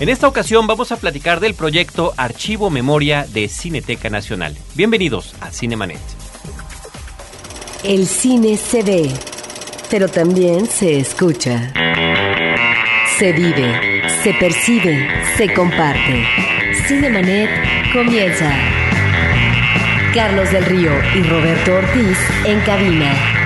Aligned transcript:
En 0.00 0.08
esta 0.08 0.28
ocasión 0.28 0.68
vamos 0.68 0.92
a 0.92 0.96
platicar 0.96 1.40
del 1.40 1.54
proyecto 1.54 2.14
Archivo 2.16 2.70
Memoria 2.70 3.26
de 3.28 3.48
Cineteca 3.48 4.08
Nacional. 4.08 4.56
Bienvenidos 4.74 5.34
a 5.40 5.50
Cinemanet. 5.50 5.98
El 7.82 8.06
cine 8.06 8.56
se 8.56 8.84
ve, 8.84 9.10
pero 9.90 10.06
también 10.06 10.66
se 10.66 11.00
escucha. 11.00 11.72
Se 13.18 13.32
vive, 13.32 14.08
se 14.22 14.34
percibe, 14.34 15.08
se 15.36 15.52
comparte. 15.52 16.24
Cinemanet 16.86 17.50
comienza. 17.92 18.52
Carlos 20.14 20.48
del 20.52 20.64
Río 20.64 20.92
y 21.16 21.22
Roberto 21.24 21.74
Ortiz 21.74 22.18
en 22.44 22.60
cabina. 22.60 23.37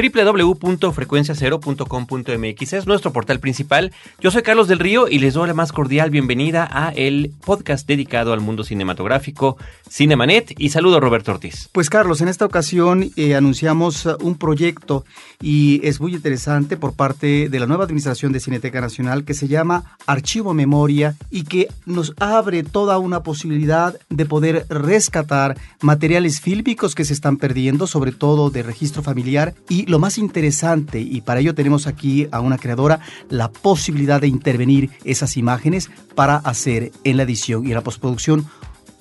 www.frecuenciacero.com.mx 0.00 2.72
es 2.72 2.86
nuestro 2.86 3.12
portal 3.12 3.38
principal. 3.38 3.92
Yo 4.20 4.30
soy 4.30 4.40
Carlos 4.42 4.68
del 4.68 4.78
Río 4.78 5.08
y 5.08 5.18
les 5.18 5.34
doy 5.34 5.48
la 5.48 5.54
más 5.54 5.72
cordial 5.72 6.08
bienvenida 6.10 6.68
a 6.70 6.90
el 6.90 7.32
podcast 7.44 7.86
dedicado 7.86 8.32
al 8.32 8.40
mundo 8.40 8.64
cinematográfico 8.64 9.58
Cinemanet 9.90 10.54
y 10.58 10.70
saludo 10.70 10.96
a 10.96 11.00
Roberto 11.00 11.32
Ortiz. 11.32 11.68
Pues 11.72 11.90
Carlos, 11.90 12.22
en 12.22 12.28
esta 12.28 12.46
ocasión 12.46 13.10
eh, 13.16 13.34
anunciamos 13.34 14.06
uh, 14.06 14.16
un 14.22 14.36
proyecto 14.36 15.04
y 15.42 15.86
es 15.86 16.00
muy 16.00 16.14
interesante 16.14 16.76
por 16.76 16.94
parte 16.94 17.48
de 17.50 17.60
la 17.60 17.66
nueva 17.66 17.84
administración 17.84 18.32
de 18.32 18.40
Cineteca 18.40 18.80
Nacional 18.80 19.24
que 19.24 19.34
se 19.34 19.48
llama 19.48 19.96
Archivo 20.06 20.54
Memoria 20.54 21.16
y 21.30 21.44
que 21.44 21.68
nos 21.84 22.14
abre 22.18 22.62
toda 22.62 22.98
una 22.98 23.22
posibilidad 23.22 23.98
de 24.08 24.24
poder 24.24 24.64
rescatar 24.70 25.58
materiales 25.82 26.40
fílmicos 26.40 26.94
que 26.94 27.04
se 27.04 27.12
están 27.12 27.36
perdiendo, 27.36 27.86
sobre 27.86 28.12
todo 28.12 28.48
de 28.50 28.62
registro 28.62 29.02
familiar 29.02 29.54
y 29.68 29.89
lo 29.90 29.98
más 29.98 30.18
interesante, 30.18 31.00
y 31.00 31.20
para 31.20 31.40
ello 31.40 31.54
tenemos 31.54 31.86
aquí 31.86 32.28
a 32.30 32.40
una 32.40 32.58
creadora, 32.58 33.00
la 33.28 33.50
posibilidad 33.50 34.20
de 34.20 34.28
intervenir 34.28 34.90
esas 35.04 35.36
imágenes 35.36 35.90
para 36.14 36.36
hacer 36.36 36.92
en 37.04 37.16
la 37.16 37.24
edición 37.24 37.66
y 37.66 37.68
en 37.68 37.74
la 37.74 37.82
postproducción 37.82 38.46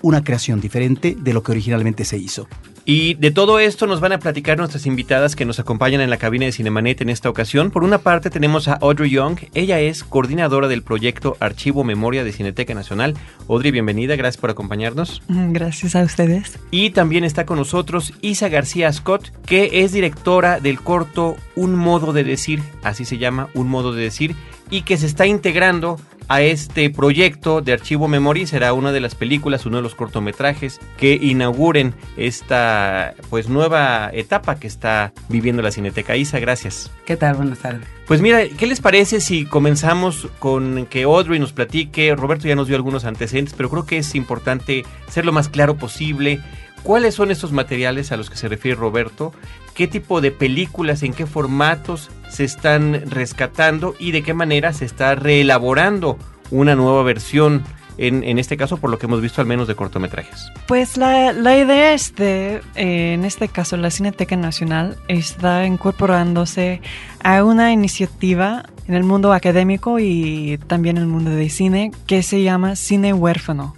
una 0.01 0.23
creación 0.23 0.61
diferente 0.61 1.15
de 1.19 1.33
lo 1.33 1.43
que 1.43 1.51
originalmente 1.51 2.05
se 2.05 2.17
hizo. 2.17 2.47
Y 2.91 3.13
de 3.13 3.29
todo 3.29 3.59
esto 3.59 3.85
nos 3.85 3.99
van 3.99 4.13
a 4.13 4.17
platicar 4.17 4.57
nuestras 4.57 4.87
invitadas 4.87 5.35
que 5.35 5.45
nos 5.45 5.59
acompañan 5.59 6.01
en 6.01 6.09
la 6.09 6.17
cabina 6.17 6.45
de 6.45 6.51
Cinemanet 6.51 7.01
en 7.01 7.09
esta 7.09 7.29
ocasión. 7.29 7.69
Por 7.69 7.83
una 7.83 7.99
parte 7.99 8.31
tenemos 8.31 8.67
a 8.67 8.79
Audrey 8.81 9.11
Young, 9.11 9.37
ella 9.53 9.79
es 9.79 10.03
coordinadora 10.03 10.67
del 10.67 10.81
proyecto 10.81 11.37
Archivo 11.39 11.83
Memoria 11.83 12.23
de 12.23 12.31
Cineteca 12.31 12.73
Nacional. 12.73 13.13
Audrey, 13.47 13.69
bienvenida, 13.69 14.15
gracias 14.15 14.41
por 14.41 14.49
acompañarnos. 14.49 15.21
Mm, 15.27 15.51
gracias 15.51 15.95
a 15.95 16.01
ustedes. 16.01 16.57
Y 16.71 16.89
también 16.89 17.25
está 17.25 17.45
con 17.45 17.59
nosotros 17.59 18.11
Isa 18.21 18.49
García 18.49 18.91
Scott, 18.91 19.31
que 19.45 19.83
es 19.83 19.91
directora 19.91 20.59
del 20.59 20.81
corto 20.81 21.35
Un 21.55 21.75
modo 21.75 22.11
de 22.11 22.23
decir, 22.23 22.63
así 22.81 23.05
se 23.05 23.19
llama, 23.19 23.49
Un 23.53 23.67
modo 23.67 23.93
de 23.93 24.01
decir, 24.01 24.35
y 24.71 24.81
que 24.81 24.97
se 24.97 25.05
está 25.05 25.27
integrando 25.27 25.99
a 26.29 26.41
este 26.43 26.89
proyecto 26.91 27.61
de 27.61 27.73
Archivo 27.73 28.07
Memoria 28.07 28.45
será 28.45 28.73
una 28.73 28.91
de 28.91 28.99
las 28.99 29.15
películas, 29.15 29.65
uno 29.65 29.77
de 29.77 29.83
los 29.83 29.95
cortometrajes 29.95 30.79
que 30.95 31.15
inauguren 31.15 31.95
esta 32.17 33.15
pues 33.31 33.49
nueva 33.49 34.11
etapa 34.13 34.59
que 34.59 34.67
está 34.67 35.11
viviendo 35.27 35.63
la 35.63 35.71
Cineteca. 35.71 36.15
Isa, 36.15 36.39
gracias. 36.39 36.91
¿Qué 37.05 37.17
tal? 37.17 37.35
Buenas 37.35 37.57
tardes. 37.59 37.87
Pues 38.07 38.21
mira, 38.21 38.47
¿qué 38.47 38.67
les 38.67 38.79
parece 38.79 39.19
si 39.21 39.45
comenzamos 39.45 40.27
con 40.37 40.85
que 40.85 41.03
Audrey 41.03 41.39
nos 41.39 41.51
platique? 41.51 42.15
Roberto 42.15 42.47
ya 42.47 42.55
nos 42.55 42.67
dio 42.67 42.75
algunos 42.75 43.05
antecedentes, 43.05 43.55
pero 43.55 43.69
creo 43.69 43.85
que 43.85 43.97
es 43.97 44.13
importante 44.13 44.85
ser 45.09 45.25
lo 45.25 45.31
más 45.31 45.49
claro 45.49 45.77
posible. 45.77 46.39
¿Cuáles 46.83 47.15
son 47.15 47.31
estos 47.31 47.51
materiales 47.51 48.11
a 48.11 48.17
los 48.17 48.29
que 48.29 48.37
se 48.37 48.47
refiere 48.47 48.75
Roberto? 48.75 49.33
¿Qué 49.73 49.87
tipo 49.87 50.21
de 50.21 50.31
películas, 50.31 51.03
en 51.03 51.13
qué 51.13 51.25
formatos 51.25 52.09
se 52.29 52.43
están 52.43 53.09
rescatando 53.09 53.95
y 53.99 54.11
de 54.11 54.23
qué 54.23 54.33
manera 54.33 54.73
se 54.73 54.85
está 54.85 55.15
reelaborando 55.15 56.17
una 56.51 56.75
nueva 56.75 57.03
versión? 57.03 57.63
En, 58.01 58.39
este 58.39 58.55
caso, 58.55 58.77
por 58.77 58.89
lo 58.89 58.97
que 58.97 59.07
hemos 59.07 59.19
visto 59.19 59.41
al 59.41 59.47
menos 59.47 59.67
de 59.67 59.75
cortometrajes? 59.75 60.49
Pues 60.69 60.95
la, 60.95 61.33
la 61.33 61.57
idea 61.57 61.91
es 61.91 62.15
de, 62.15 62.61
eh, 62.75 63.13
en 63.13 63.25
este 63.25 63.49
caso, 63.49 63.75
la 63.75 63.91
Cineteca 63.91 64.37
Nacional 64.37 64.95
está 65.09 65.65
incorporándose 65.65 66.81
a 67.21 67.43
una 67.43 67.73
iniciativa 67.73 68.63
en 68.87 68.95
el 68.95 69.03
mundo 69.03 69.33
académico 69.33 69.99
y 69.99 70.59
también 70.67 70.95
en 70.95 71.03
el 71.03 71.09
mundo 71.09 71.29
de 71.29 71.49
cine 71.49 71.91
que 72.07 72.23
se 72.23 72.41
llama 72.41 72.77
Cine 72.77 73.13
Huérfano, 73.13 73.75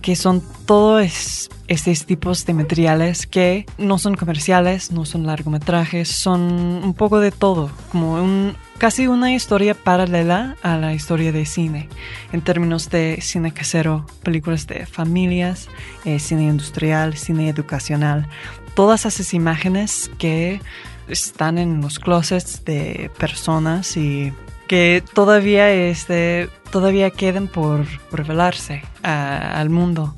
que 0.00 0.16
son 0.16 0.42
todos 0.66 1.50
estos 1.68 2.04
tipos 2.04 2.44
de 2.46 2.54
materiales 2.54 3.26
que 3.26 3.66
no 3.78 3.98
son 3.98 4.16
comerciales, 4.16 4.90
no 4.90 5.04
son 5.04 5.26
largometrajes, 5.26 6.08
son 6.08 6.40
un 6.42 6.94
poco 6.94 7.20
de 7.20 7.30
todo, 7.30 7.70
como 7.92 8.14
un, 8.14 8.56
casi 8.78 9.06
una 9.06 9.32
historia 9.32 9.74
paralela 9.74 10.56
a 10.62 10.76
la 10.76 10.94
historia 10.94 11.32
de 11.32 11.46
cine, 11.46 11.88
en 12.32 12.42
términos 12.42 12.90
de 12.90 13.18
cine 13.20 13.52
casero, 13.52 14.06
películas 14.22 14.66
de 14.66 14.86
familias, 14.86 15.68
eh, 16.04 16.18
cine 16.18 16.44
industrial, 16.44 17.16
cine 17.16 17.48
educacional, 17.48 18.26
todas 18.74 19.06
esas 19.06 19.32
imágenes 19.34 20.10
que 20.18 20.60
están 21.08 21.58
en 21.58 21.80
los 21.80 21.98
closets 21.98 22.64
de 22.64 23.10
personas 23.18 23.96
y 23.96 24.32
que 24.70 25.02
todavía, 25.14 25.68
este, 25.68 26.48
todavía 26.70 27.10
quedan 27.10 27.48
por 27.48 27.86
revelarse 28.12 28.84
al 29.02 29.68
mundo. 29.68 30.14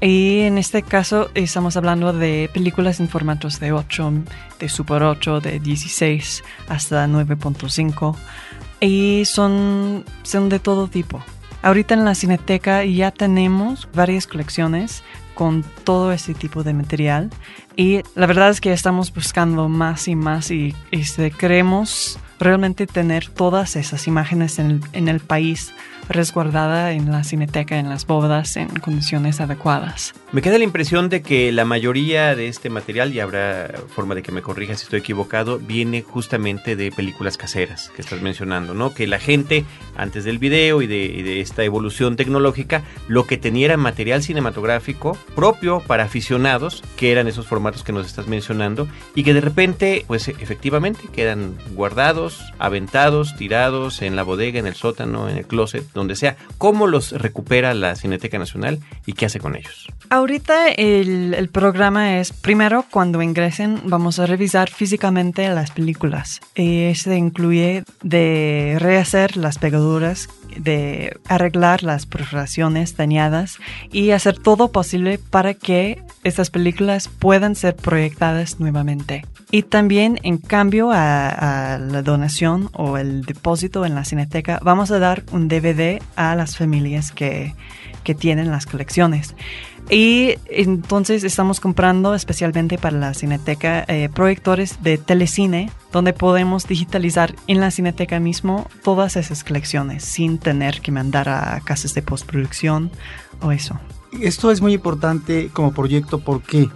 Y 0.00 0.40
en 0.40 0.56
este 0.56 0.80
caso 0.80 1.28
estamos 1.34 1.76
hablando 1.76 2.14
de 2.14 2.48
películas 2.54 2.98
en 2.98 3.10
formatos 3.10 3.60
de 3.60 3.72
8, 3.72 4.12
de 4.58 4.70
Super 4.70 5.02
8, 5.02 5.40
de 5.40 5.60
16 5.60 6.44
hasta 6.66 7.06
9.5. 7.06 8.16
Y 8.80 9.24
son, 9.26 10.06
son 10.22 10.48
de 10.48 10.60
todo 10.60 10.88
tipo. 10.88 11.22
Ahorita 11.60 11.92
en 11.92 12.06
la 12.06 12.14
Cineteca 12.14 12.86
ya 12.86 13.10
tenemos 13.10 13.86
varias 13.92 14.26
colecciones 14.26 15.02
con 15.34 15.62
todo 15.84 16.10
este 16.12 16.32
tipo 16.32 16.62
de 16.62 16.72
material 16.72 17.28
y 17.76 18.00
la 18.14 18.26
verdad 18.26 18.48
es 18.48 18.62
que 18.62 18.72
estamos 18.72 19.12
buscando 19.12 19.68
más 19.68 20.08
y 20.08 20.14
más 20.14 20.50
y, 20.50 20.74
este, 20.90 21.30
queremos 21.32 22.18
realmente 22.44 22.86
tener 22.86 23.28
todas 23.28 23.74
esas 23.74 24.06
imágenes 24.06 24.58
en 24.58 25.08
el, 25.08 25.20
país 25.20 25.72
resguardada 26.08 26.92
en 26.92 27.10
la 27.10 27.24
cineteca, 27.24 27.78
en 27.78 27.88
las 27.88 28.06
bóvedas, 28.06 28.56
en 28.56 28.68
condiciones 28.68 29.40
adecuadas. 29.40 30.14
Me 30.32 30.42
queda 30.42 30.58
la 30.58 30.64
impresión 30.64 31.08
de 31.08 31.22
que 31.22 31.50
la 31.50 31.64
mayoría 31.64 32.34
de 32.34 32.48
este 32.48 32.68
material, 32.68 33.14
y 33.14 33.20
habrá 33.20 33.72
forma 33.88 34.14
de 34.14 34.22
que 34.22 34.32
me 34.32 34.42
corrija 34.42 34.74
si 34.74 34.84
estoy 34.84 35.00
equivocado, 35.00 35.58
viene 35.58 36.02
justamente 36.02 36.76
de 36.76 36.92
películas 36.92 37.38
caseras 37.38 37.90
que 37.96 38.02
estás 38.02 38.20
mencionando, 38.20 38.74
¿no? 38.74 38.92
Que 38.92 39.06
la 39.06 39.18
gente, 39.18 39.64
antes 39.96 40.24
del 40.24 40.38
video 40.38 40.82
y 40.82 40.86
de, 40.86 41.04
y 41.04 41.22
de 41.22 41.40
esta 41.40 41.64
evolución 41.64 42.16
tecnológica, 42.16 42.82
lo 43.08 43.26
que 43.26 43.38
tenía 43.38 43.66
era 43.66 43.76
material 43.78 44.22
cinematográfico 44.22 45.16
propio 45.34 45.80
para 45.80 46.04
aficionados, 46.04 46.82
que 46.96 47.12
eran 47.12 47.28
esos 47.28 47.46
formatos 47.46 47.82
que 47.82 47.92
nos 47.92 48.06
estás 48.06 48.26
mencionando, 48.26 48.86
y 49.14 49.22
que 49.22 49.32
de 49.32 49.40
repente, 49.40 50.04
pues 50.06 50.28
efectivamente, 50.28 51.00
quedan 51.12 51.56
guardados, 51.74 52.33
aventados, 52.58 53.36
tirados 53.36 54.02
en 54.02 54.16
la 54.16 54.22
bodega, 54.22 54.58
en 54.58 54.66
el 54.66 54.74
sótano, 54.74 55.28
en 55.28 55.38
el 55.38 55.46
closet, 55.46 55.84
donde 55.92 56.16
sea. 56.16 56.36
¿Cómo 56.58 56.86
los 56.86 57.12
recupera 57.12 57.74
la 57.74 57.96
Cineteca 57.96 58.38
Nacional 58.38 58.80
y 59.06 59.12
qué 59.12 59.26
hace 59.26 59.40
con 59.40 59.56
ellos? 59.56 59.88
Ahorita 60.10 60.68
el, 60.68 61.48
programa 61.52 62.18
es, 62.18 62.32
primero, 62.32 62.84
cuando 62.90 63.22
ingresen, 63.22 63.80
vamos 63.84 64.18
a 64.18 64.26
revisar 64.26 64.70
físicamente 64.70 65.48
las 65.48 65.70
películas. 65.70 66.40
Y 66.54 66.82
este 66.82 67.16
incluye 67.16 67.84
de 68.02 68.76
rehacer 68.78 69.36
las 69.36 69.58
pegaduras, 69.58 70.28
de 70.58 71.18
arreglar 71.28 71.82
las 71.82 72.06
perforaciones 72.06 72.96
dañadas 72.96 73.58
y 73.92 74.10
hacer 74.10 74.38
todo 74.38 74.72
posible 74.72 75.18
para 75.18 75.54
que 75.54 76.02
estas 76.22 76.50
películas 76.50 77.08
puedan 77.08 77.54
ser 77.54 77.76
proyectadas 77.76 78.60
nuevamente. 78.60 79.24
Y 79.50 79.62
también, 79.62 80.18
en 80.22 80.38
cambio 80.38 80.90
a, 80.92 81.78
la 81.78 82.02
donación 82.02 82.70
o 82.72 82.98
el 82.98 83.22
depósito 83.24 83.84
en 83.84 83.94
la 83.94 84.04
Cineteca, 84.04 84.58
vamos 84.62 84.90
a 84.90 84.98
dar 84.98 85.22
un 85.30 85.48
DVD 85.48 86.02
a 86.16 86.34
las 86.34 86.56
familias 86.56 87.12
que, 87.12 87.54
que 88.04 88.14
tienen 88.14 88.50
las 88.50 88.66
colecciones. 88.66 89.34
Y 89.90 90.36
entonces 90.46 91.24
estamos 91.24 91.60
comprando 91.60 92.14
especialmente 92.14 92.78
para 92.78 92.96
la 92.96 93.14
Cineteca 93.14 93.84
eh, 93.86 94.08
proyectores 94.14 94.82
de 94.82 94.96
telecine 94.96 95.70
donde 95.92 96.12
podemos 96.12 96.66
digitalizar 96.66 97.34
en 97.46 97.60
la 97.60 97.70
Cineteca 97.70 98.18
mismo 98.20 98.68
todas 98.82 99.16
esas 99.16 99.44
colecciones 99.44 100.04
sin 100.04 100.38
tener 100.38 100.80
que 100.80 100.92
mandar 100.92 101.28
a 101.28 101.60
casas 101.60 101.94
de 101.94 102.02
postproducción 102.02 102.90
o 103.42 103.52
eso. 103.52 103.78
Esto 104.20 104.50
es 104.50 104.60
muy 104.60 104.74
importante 104.74 105.50
como 105.52 105.72
proyecto, 105.72 106.20
¿por 106.20 106.40
qué? 106.42 106.68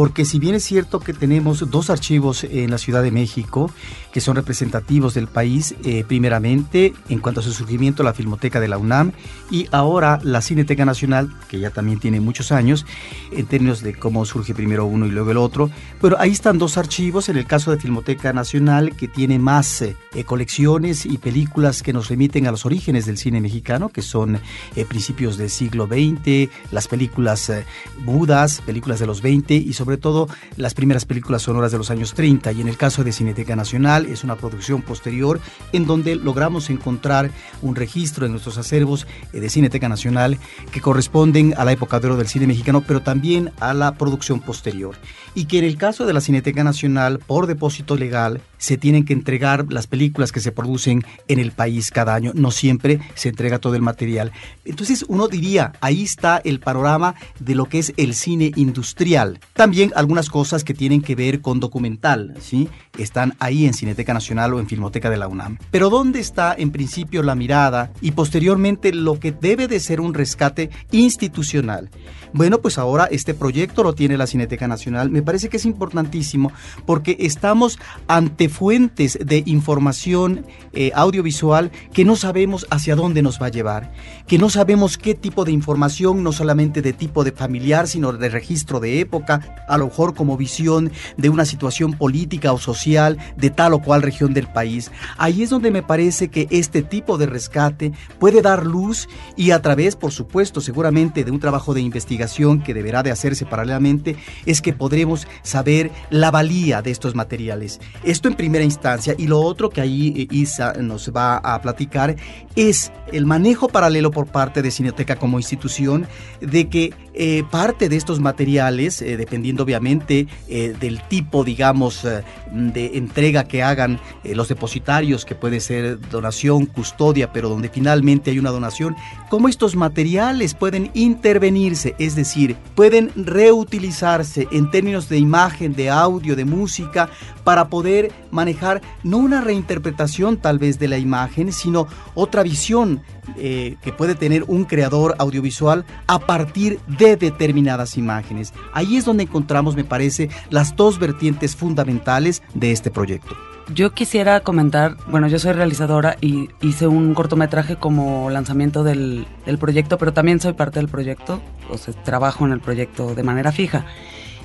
Porque 0.00 0.24
si 0.24 0.38
bien 0.38 0.54
es 0.54 0.64
cierto 0.64 0.98
que 0.98 1.12
tenemos 1.12 1.70
dos 1.70 1.90
archivos 1.90 2.44
en 2.44 2.70
la 2.70 2.78
Ciudad 2.78 3.02
de 3.02 3.10
México 3.10 3.70
que 4.14 4.22
son 4.22 4.34
representativos 4.34 5.12
del 5.12 5.28
país, 5.28 5.74
eh, 5.84 6.04
primeramente 6.08 6.94
en 7.10 7.18
cuanto 7.18 7.40
a 7.40 7.42
su 7.42 7.52
surgimiento 7.52 8.02
la 8.02 8.14
Filmoteca 8.14 8.60
de 8.60 8.68
la 8.68 8.78
UNAM 8.78 9.12
y 9.50 9.68
ahora 9.72 10.18
la 10.22 10.40
Cineteca 10.40 10.86
Nacional, 10.86 11.30
que 11.48 11.60
ya 11.60 11.68
también 11.68 12.00
tiene 12.00 12.18
muchos 12.18 12.50
años, 12.50 12.86
en 13.30 13.44
términos 13.44 13.82
de 13.82 13.94
cómo 13.94 14.24
surge 14.24 14.54
primero 14.54 14.86
uno 14.86 15.06
y 15.06 15.10
luego 15.10 15.32
el 15.32 15.36
otro, 15.36 15.70
pero 16.00 16.18
ahí 16.18 16.30
están 16.30 16.56
dos 16.56 16.78
archivos, 16.78 17.28
en 17.28 17.36
el 17.36 17.44
caso 17.44 17.70
de 17.70 17.76
Filmoteca 17.76 18.32
Nacional, 18.32 18.96
que 18.96 19.06
tiene 19.06 19.38
más 19.38 19.82
eh, 19.82 19.96
colecciones 20.24 21.04
y 21.04 21.18
películas 21.18 21.82
que 21.82 21.92
nos 21.92 22.08
remiten 22.08 22.46
a 22.46 22.52
los 22.52 22.64
orígenes 22.64 23.04
del 23.04 23.18
cine 23.18 23.40
mexicano, 23.42 23.90
que 23.90 24.00
son 24.00 24.40
eh, 24.76 24.84
principios 24.86 25.36
del 25.36 25.50
siglo 25.50 25.86
XX, 25.86 26.50
las 26.72 26.88
películas 26.88 27.52
mudas, 27.98 28.62
películas 28.64 28.98
de 28.98 29.06
los 29.06 29.20
20 29.20 29.54
y 29.54 29.72
sobre 29.74 29.89
todo 29.96 30.28
las 30.56 30.74
primeras 30.74 31.04
películas 31.04 31.42
sonoras 31.42 31.72
de 31.72 31.78
los 31.78 31.90
años 31.90 32.14
30. 32.14 32.52
Y 32.52 32.60
en 32.60 32.68
el 32.68 32.76
caso 32.76 33.04
de 33.04 33.12
Cineteca 33.12 33.56
Nacional 33.56 34.06
es 34.06 34.24
una 34.24 34.36
producción 34.36 34.82
posterior 34.82 35.40
en 35.72 35.86
donde 35.86 36.16
logramos 36.16 36.70
encontrar 36.70 37.30
un 37.62 37.76
registro 37.76 38.26
en 38.26 38.32
nuestros 38.32 38.58
acervos 38.58 39.06
eh, 39.32 39.40
de 39.40 39.50
Cineteca 39.50 39.88
Nacional 39.88 40.38
que 40.72 40.80
corresponden 40.80 41.54
a 41.56 41.64
la 41.64 41.72
época 41.72 42.00
de 42.00 42.06
oro 42.08 42.16
del 42.16 42.28
cine 42.28 42.46
mexicano, 42.46 42.82
pero 42.86 43.02
también 43.02 43.52
a 43.60 43.74
la 43.74 43.94
producción 43.94 44.40
posterior. 44.40 44.96
Y 45.34 45.46
que 45.46 45.58
en 45.58 45.64
el 45.64 45.76
caso 45.76 46.06
de 46.06 46.12
la 46.12 46.20
Cineteca 46.20 46.64
Nacional, 46.64 47.18
por 47.18 47.46
depósito 47.46 47.96
legal, 47.96 48.40
se 48.60 48.76
tienen 48.76 49.04
que 49.04 49.14
entregar 49.14 49.66
las 49.72 49.88
películas 49.88 50.30
que 50.30 50.38
se 50.38 50.52
producen 50.52 51.02
en 51.26 51.40
el 51.40 51.50
país 51.50 51.90
cada 51.90 52.14
año. 52.14 52.30
No 52.34 52.52
siempre 52.52 53.00
se 53.14 53.30
entrega 53.30 53.58
todo 53.58 53.74
el 53.74 53.82
material. 53.82 54.32
Entonces 54.64 55.04
uno 55.08 55.26
diría, 55.26 55.72
ahí 55.80 56.02
está 56.02 56.40
el 56.44 56.60
panorama 56.60 57.14
de 57.40 57.54
lo 57.54 57.64
que 57.64 57.80
es 57.80 57.92
el 57.96 58.14
cine 58.14 58.52
industrial. 58.54 59.40
También 59.54 59.92
algunas 59.96 60.28
cosas 60.28 60.62
que 60.62 60.74
tienen 60.74 61.00
que 61.00 61.14
ver 61.14 61.40
con 61.40 61.58
documental, 61.58 62.34
¿sí? 62.40 62.68
Están 62.98 63.34
ahí 63.38 63.64
en 63.64 63.72
Cineteca 63.72 64.12
Nacional 64.12 64.52
o 64.52 64.60
en 64.60 64.66
Filmoteca 64.66 65.08
de 65.08 65.16
la 65.16 65.26
UNAM. 65.26 65.56
Pero 65.70 65.88
¿dónde 65.88 66.20
está 66.20 66.54
en 66.56 66.70
principio 66.70 67.22
la 67.22 67.34
mirada 67.34 67.90
y 68.02 68.10
posteriormente 68.10 68.92
lo 68.92 69.18
que 69.18 69.32
debe 69.32 69.68
de 69.68 69.80
ser 69.80 70.00
un 70.00 70.12
rescate 70.12 70.68
institucional? 70.90 71.88
Bueno, 72.32 72.60
pues 72.60 72.78
ahora 72.78 73.08
este 73.10 73.34
proyecto 73.34 73.82
lo 73.82 73.94
tiene 73.94 74.18
la 74.18 74.26
Cineteca 74.26 74.68
Nacional. 74.68 75.10
Me 75.10 75.22
parece 75.22 75.48
que 75.48 75.56
es 75.56 75.64
importantísimo 75.64 76.52
porque 76.86 77.16
estamos 77.18 77.78
ante 78.06 78.49
fuentes 78.50 79.18
de 79.24 79.42
información 79.46 80.44
eh, 80.72 80.92
audiovisual 80.94 81.70
que 81.92 82.04
no 82.04 82.16
sabemos 82.16 82.66
hacia 82.70 82.96
dónde 82.96 83.22
nos 83.22 83.40
va 83.40 83.46
a 83.46 83.50
llevar, 83.50 83.92
que 84.26 84.38
no 84.38 84.50
sabemos 84.50 84.98
qué 84.98 85.14
tipo 85.14 85.44
de 85.44 85.52
información, 85.52 86.22
no 86.22 86.32
solamente 86.32 86.82
de 86.82 86.92
tipo 86.92 87.24
de 87.24 87.32
familiar, 87.32 87.88
sino 87.88 88.12
de 88.12 88.28
registro 88.28 88.80
de 88.80 89.00
época, 89.00 89.64
a 89.68 89.78
lo 89.78 89.86
mejor 89.86 90.14
como 90.14 90.36
visión 90.36 90.92
de 91.16 91.30
una 91.30 91.44
situación 91.44 91.94
política 91.94 92.52
o 92.52 92.58
social 92.58 93.18
de 93.36 93.50
tal 93.50 93.72
o 93.72 93.80
cual 93.80 94.02
región 94.02 94.34
del 94.34 94.46
país. 94.46 94.90
Ahí 95.16 95.42
es 95.42 95.50
donde 95.50 95.70
me 95.70 95.82
parece 95.82 96.28
que 96.28 96.46
este 96.50 96.82
tipo 96.82 97.18
de 97.18 97.26
rescate 97.26 97.92
puede 98.18 98.42
dar 98.42 98.66
luz 98.66 99.08
y 99.36 99.52
a 99.52 99.62
través, 99.62 99.96
por 99.96 100.12
supuesto, 100.12 100.60
seguramente 100.60 101.24
de 101.24 101.30
un 101.30 101.40
trabajo 101.40 101.74
de 101.74 101.80
investigación, 101.80 102.62
que 102.62 102.74
deberá 102.74 103.02
de 103.02 103.10
hacerse 103.10 103.46
paralelamente 103.46 104.16
es 104.46 104.60
que 104.60 104.72
podremos 104.72 105.26
saber 105.42 105.90
la 106.10 106.30
valía 106.30 106.82
de 106.82 106.90
estos 106.90 107.14
materiales. 107.14 107.80
Esto 108.04 108.28
primera 108.40 108.64
instancia. 108.64 109.14
Y 109.18 109.26
lo 109.26 109.38
otro 109.38 109.68
que 109.68 109.82
ahí 109.82 110.14
eh, 110.16 110.34
Isa 110.34 110.72
nos 110.72 111.12
va 111.14 111.36
a 111.36 111.60
platicar 111.60 112.16
es 112.56 112.90
el 113.12 113.26
manejo 113.26 113.68
paralelo 113.68 114.10
por 114.10 114.28
parte 114.28 114.62
de 114.62 114.70
Cineteca 114.70 115.16
como 115.16 115.38
institución 115.38 116.06
de 116.40 116.70
que 116.70 116.94
eh, 117.12 117.44
parte 117.50 117.90
de 117.90 117.96
estos 117.96 118.18
materiales, 118.18 119.02
eh, 119.02 119.18
dependiendo 119.18 119.62
obviamente 119.62 120.26
del 120.48 121.02
tipo, 121.08 121.44
digamos, 121.44 122.06
de 122.50 122.90
entrega 122.94 123.44
que 123.44 123.62
hagan 123.62 124.00
los 124.24 124.48
depositarios, 124.48 125.26
que 125.26 125.34
puede 125.34 125.60
ser 125.60 126.00
donación, 126.08 126.64
custodia, 126.64 127.32
pero 127.32 127.50
donde 127.50 127.68
finalmente 127.68 128.30
hay 128.30 128.38
una 128.38 128.50
donación, 128.50 128.96
cómo 129.30 129.48
estos 129.48 129.76
materiales 129.76 130.54
pueden 130.54 130.90
intervenirse, 130.92 131.94
es 131.98 132.16
decir, 132.16 132.56
pueden 132.74 133.12
reutilizarse 133.14 134.48
en 134.50 134.70
términos 134.70 135.08
de 135.08 135.18
imagen, 135.18 135.72
de 135.72 135.88
audio, 135.88 136.36
de 136.36 136.44
música, 136.44 137.08
para 137.44 137.68
poder 137.68 138.12
manejar 138.30 138.82
no 139.04 139.18
una 139.18 139.40
reinterpretación 139.40 140.36
tal 140.36 140.58
vez 140.58 140.78
de 140.78 140.88
la 140.88 140.98
imagen, 140.98 141.52
sino 141.52 141.86
otra 142.14 142.42
visión 142.42 143.02
eh, 143.36 143.76
que 143.82 143.92
puede 143.92 144.16
tener 144.16 144.42
un 144.48 144.64
creador 144.64 145.14
audiovisual 145.18 145.86
a 146.08 146.18
partir 146.18 146.80
de 146.98 147.16
determinadas 147.16 147.96
imágenes. 147.96 148.52
Ahí 148.72 148.96
es 148.96 149.04
donde 149.04 149.22
encontramos, 149.22 149.76
me 149.76 149.84
parece, 149.84 150.28
las 150.50 150.74
dos 150.74 150.98
vertientes 150.98 151.54
fundamentales 151.54 152.42
de 152.54 152.72
este 152.72 152.90
proyecto. 152.90 153.36
Yo 153.74 153.92
quisiera 153.92 154.40
comentar, 154.40 154.96
bueno, 155.06 155.28
yo 155.28 155.38
soy 155.38 155.52
realizadora 155.52 156.16
y 156.20 156.48
hice 156.60 156.88
un 156.88 157.14
cortometraje 157.14 157.76
como 157.76 158.28
lanzamiento 158.28 158.82
del, 158.82 159.26
proyecto, 159.60 159.96
pero 159.96 160.12
también 160.12 160.40
soy 160.40 160.54
parte 160.54 160.80
del 160.80 160.88
proyecto, 160.88 161.40
o 161.70 161.78
sea, 161.78 161.94
trabajo 162.02 162.44
en 162.44 162.52
el 162.52 162.60
proyecto 162.60 163.14
de 163.14 163.22
manera 163.22 163.52
fija. 163.52 163.86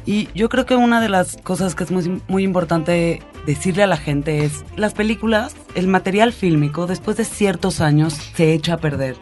Y 0.06 0.30
yo 0.36 0.48
creo 0.48 0.68
que 0.68 0.76
una 0.76 1.02
de 1.02 1.10
las 1.10 1.38
cosas 1.38 1.74
que 1.74 1.86
es 1.86 1.92
muy, 1.92 2.22
muy 2.28 2.44
importante 2.44 3.24
decirle 3.48 3.82
a 3.82 3.88
la 3.88 3.98
gente 3.98 4.46
es, 4.46 4.64
las 4.76 4.94
películas, 4.94 5.56
el 5.74 5.88
material 5.88 6.32
fílmico, 6.32 6.86
después 6.86 7.18
de 7.18 7.26
ciertos 7.26 7.82
años, 7.82 8.14
se 8.14 8.54
echa 8.54 8.76
a 8.76 8.78
perder. 8.78 9.16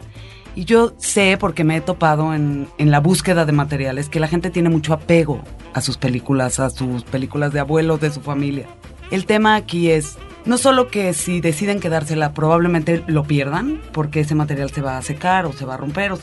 Y 0.54 0.66
yo 0.66 0.92
sé, 0.98 1.38
porque 1.40 1.64
me 1.64 1.76
he 1.76 1.80
topado 1.80 2.34
en, 2.34 2.68
en, 2.76 2.90
la 2.90 3.00
búsqueda 3.00 3.46
de 3.46 3.52
materiales, 3.52 4.10
que 4.10 4.20
la 4.20 4.28
gente 4.28 4.50
tiene 4.50 4.68
mucho 4.68 4.92
apego 4.92 5.42
a 5.72 5.80
sus 5.80 5.96
películas, 5.96 6.60
a 6.60 6.68
sus 6.68 7.04
películas 7.04 7.54
de 7.54 7.60
abuelos, 7.60 8.00
de 8.00 8.12
su 8.12 8.20
familia. 8.20 8.66
El 9.10 9.26
tema 9.26 9.54
aquí 9.56 9.90
es 9.90 10.16
no 10.44 10.58
solo 10.58 10.88
que 10.88 11.14
si 11.14 11.40
deciden 11.40 11.80
quedársela 11.80 12.32
probablemente 12.34 13.02
lo 13.06 13.24
pierdan 13.24 13.80
porque 13.92 14.20
ese 14.20 14.34
material 14.34 14.70
se 14.70 14.82
va 14.82 14.98
a 14.98 15.02
secar 15.02 15.46
o 15.46 15.52
se 15.52 15.64
va 15.64 15.74
a 15.74 15.76
romper 15.76 16.12
o 16.12 16.18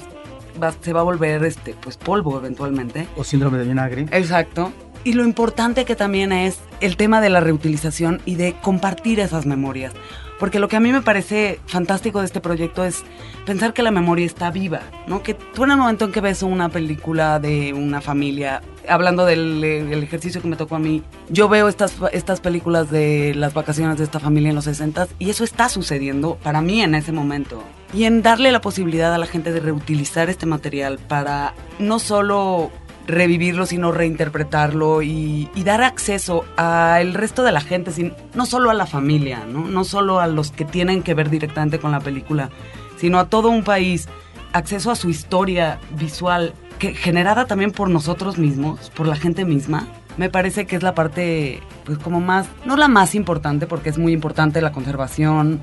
se 0.82 0.94
va 0.94 1.00
a 1.00 1.04
volver 1.04 1.44
este 1.44 1.74
pues 1.82 1.98
polvo 1.98 2.38
eventualmente 2.38 3.08
o 3.16 3.24
síndrome 3.24 3.58
de 3.58 3.66
vinagre. 3.66 4.02
Exacto. 4.12 4.72
Y 5.04 5.14
lo 5.14 5.24
importante 5.24 5.86
que 5.86 5.96
también 5.96 6.32
es 6.32 6.60
el 6.80 6.96
tema 6.96 7.22
de 7.22 7.30
la 7.30 7.40
reutilización 7.40 8.22
y 8.26 8.36
de 8.36 8.54
compartir 8.62 9.20
esas 9.20 9.48
memorias. 9.48 9.94
Porque 10.42 10.58
lo 10.58 10.68
que 10.68 10.76
a 10.76 10.80
mí 10.80 10.92
me 10.92 11.04
parece 11.04 11.60
fantástico 11.68 12.18
de 12.18 12.26
este 12.26 12.42
proyecto 12.42 12.84
es 12.84 13.04
pensar 13.46 13.74
que 13.74 13.84
la 13.84 13.92
memoria 13.92 14.26
está 14.26 14.50
viva, 14.50 14.82
¿no? 15.06 15.22
Que 15.22 15.36
tú 15.36 15.66
en 15.66 15.70
el 15.70 15.78
momento 15.78 16.06
en 16.06 16.12
que 16.12 16.20
ves 16.20 16.42
una 16.42 16.68
película 16.70 17.40
de 17.40 17.74
una 17.74 18.02
familia, 18.02 18.64
hablando 18.90 19.28
del, 19.28 19.64
ejercicio 19.64 20.42
que 20.42 20.48
me 20.48 20.56
tocó 20.56 20.78
a 20.78 20.80
mí, 20.80 21.04
yo 21.30 21.48
veo 21.48 21.68
estas, 21.68 21.96
estas 22.12 22.42
películas 22.42 22.90
de 22.90 23.36
las 23.36 23.54
vacaciones 23.54 24.00
de 24.00 24.04
esta 24.04 24.20
familia 24.20 24.50
en 24.50 24.56
los 24.56 24.66
60 24.66 25.10
y 25.20 25.30
eso 25.30 25.44
está 25.44 25.70
sucediendo 25.70 26.40
para 26.42 26.60
mí 26.60 26.82
en 26.82 26.96
ese 26.96 27.12
momento. 27.12 27.62
Y 27.94 28.06
en 28.06 28.24
darle 28.24 28.52
la 28.52 28.62
posibilidad 28.62 29.14
a 29.14 29.20
la 29.20 29.28
gente 29.28 29.52
de 29.52 29.60
reutilizar 29.60 30.28
este 30.28 30.48
material 30.48 30.98
para 30.98 31.54
no 31.78 32.00
solo 32.00 32.72
revivirlo, 33.08 33.66
sino 33.66 33.92
reinterpretarlo 33.92 35.02
y, 35.02 35.50
dar 35.64 35.84
acceso 35.84 36.46
al 36.58 37.14
resto 37.14 37.44
de 37.44 37.52
la 37.52 37.62
gente, 37.62 37.92
sin, 37.92 38.14
no 38.34 38.46
solo 38.46 38.70
a 38.70 38.74
la 38.74 38.86
familia, 38.86 39.46
¿no? 39.46 39.68
no 39.68 39.84
solo 39.84 40.20
a 40.20 40.28
los 40.28 40.52
que 40.52 40.66
tienen 40.66 41.04
que 41.04 41.14
ver 41.14 41.30
directamente 41.30 41.80
con 41.80 41.92
la 41.92 42.00
película, 42.00 42.50
sino 42.98 43.20
a 43.20 43.30
todo 43.30 43.50
un 43.50 43.64
país, 43.64 44.08
acceso 44.54 44.92
a 44.92 44.96
su 44.96 45.10
historia 45.10 45.80
visual, 45.98 46.54
que, 46.80 46.94
generada 46.94 47.46
también 47.46 47.72
por 47.72 47.90
nosotros 47.90 48.38
mismos, 48.38 48.90
por 48.96 49.08
la 49.08 49.16
gente 49.16 49.46
misma. 49.46 49.88
Me 50.18 50.30
parece 50.30 50.66
que 50.66 50.76
es 50.76 50.84
la 50.84 50.94
parte, 50.94 51.62
pues 51.86 51.98
como 51.98 52.20
más, 52.20 52.48
no 52.66 52.76
la 52.76 52.88
más 52.88 53.16
importante, 53.16 53.66
porque 53.68 53.90
es 53.90 53.98
muy 53.98 54.12
importante 54.14 54.62
la 54.62 54.72
conservación, 54.72 55.62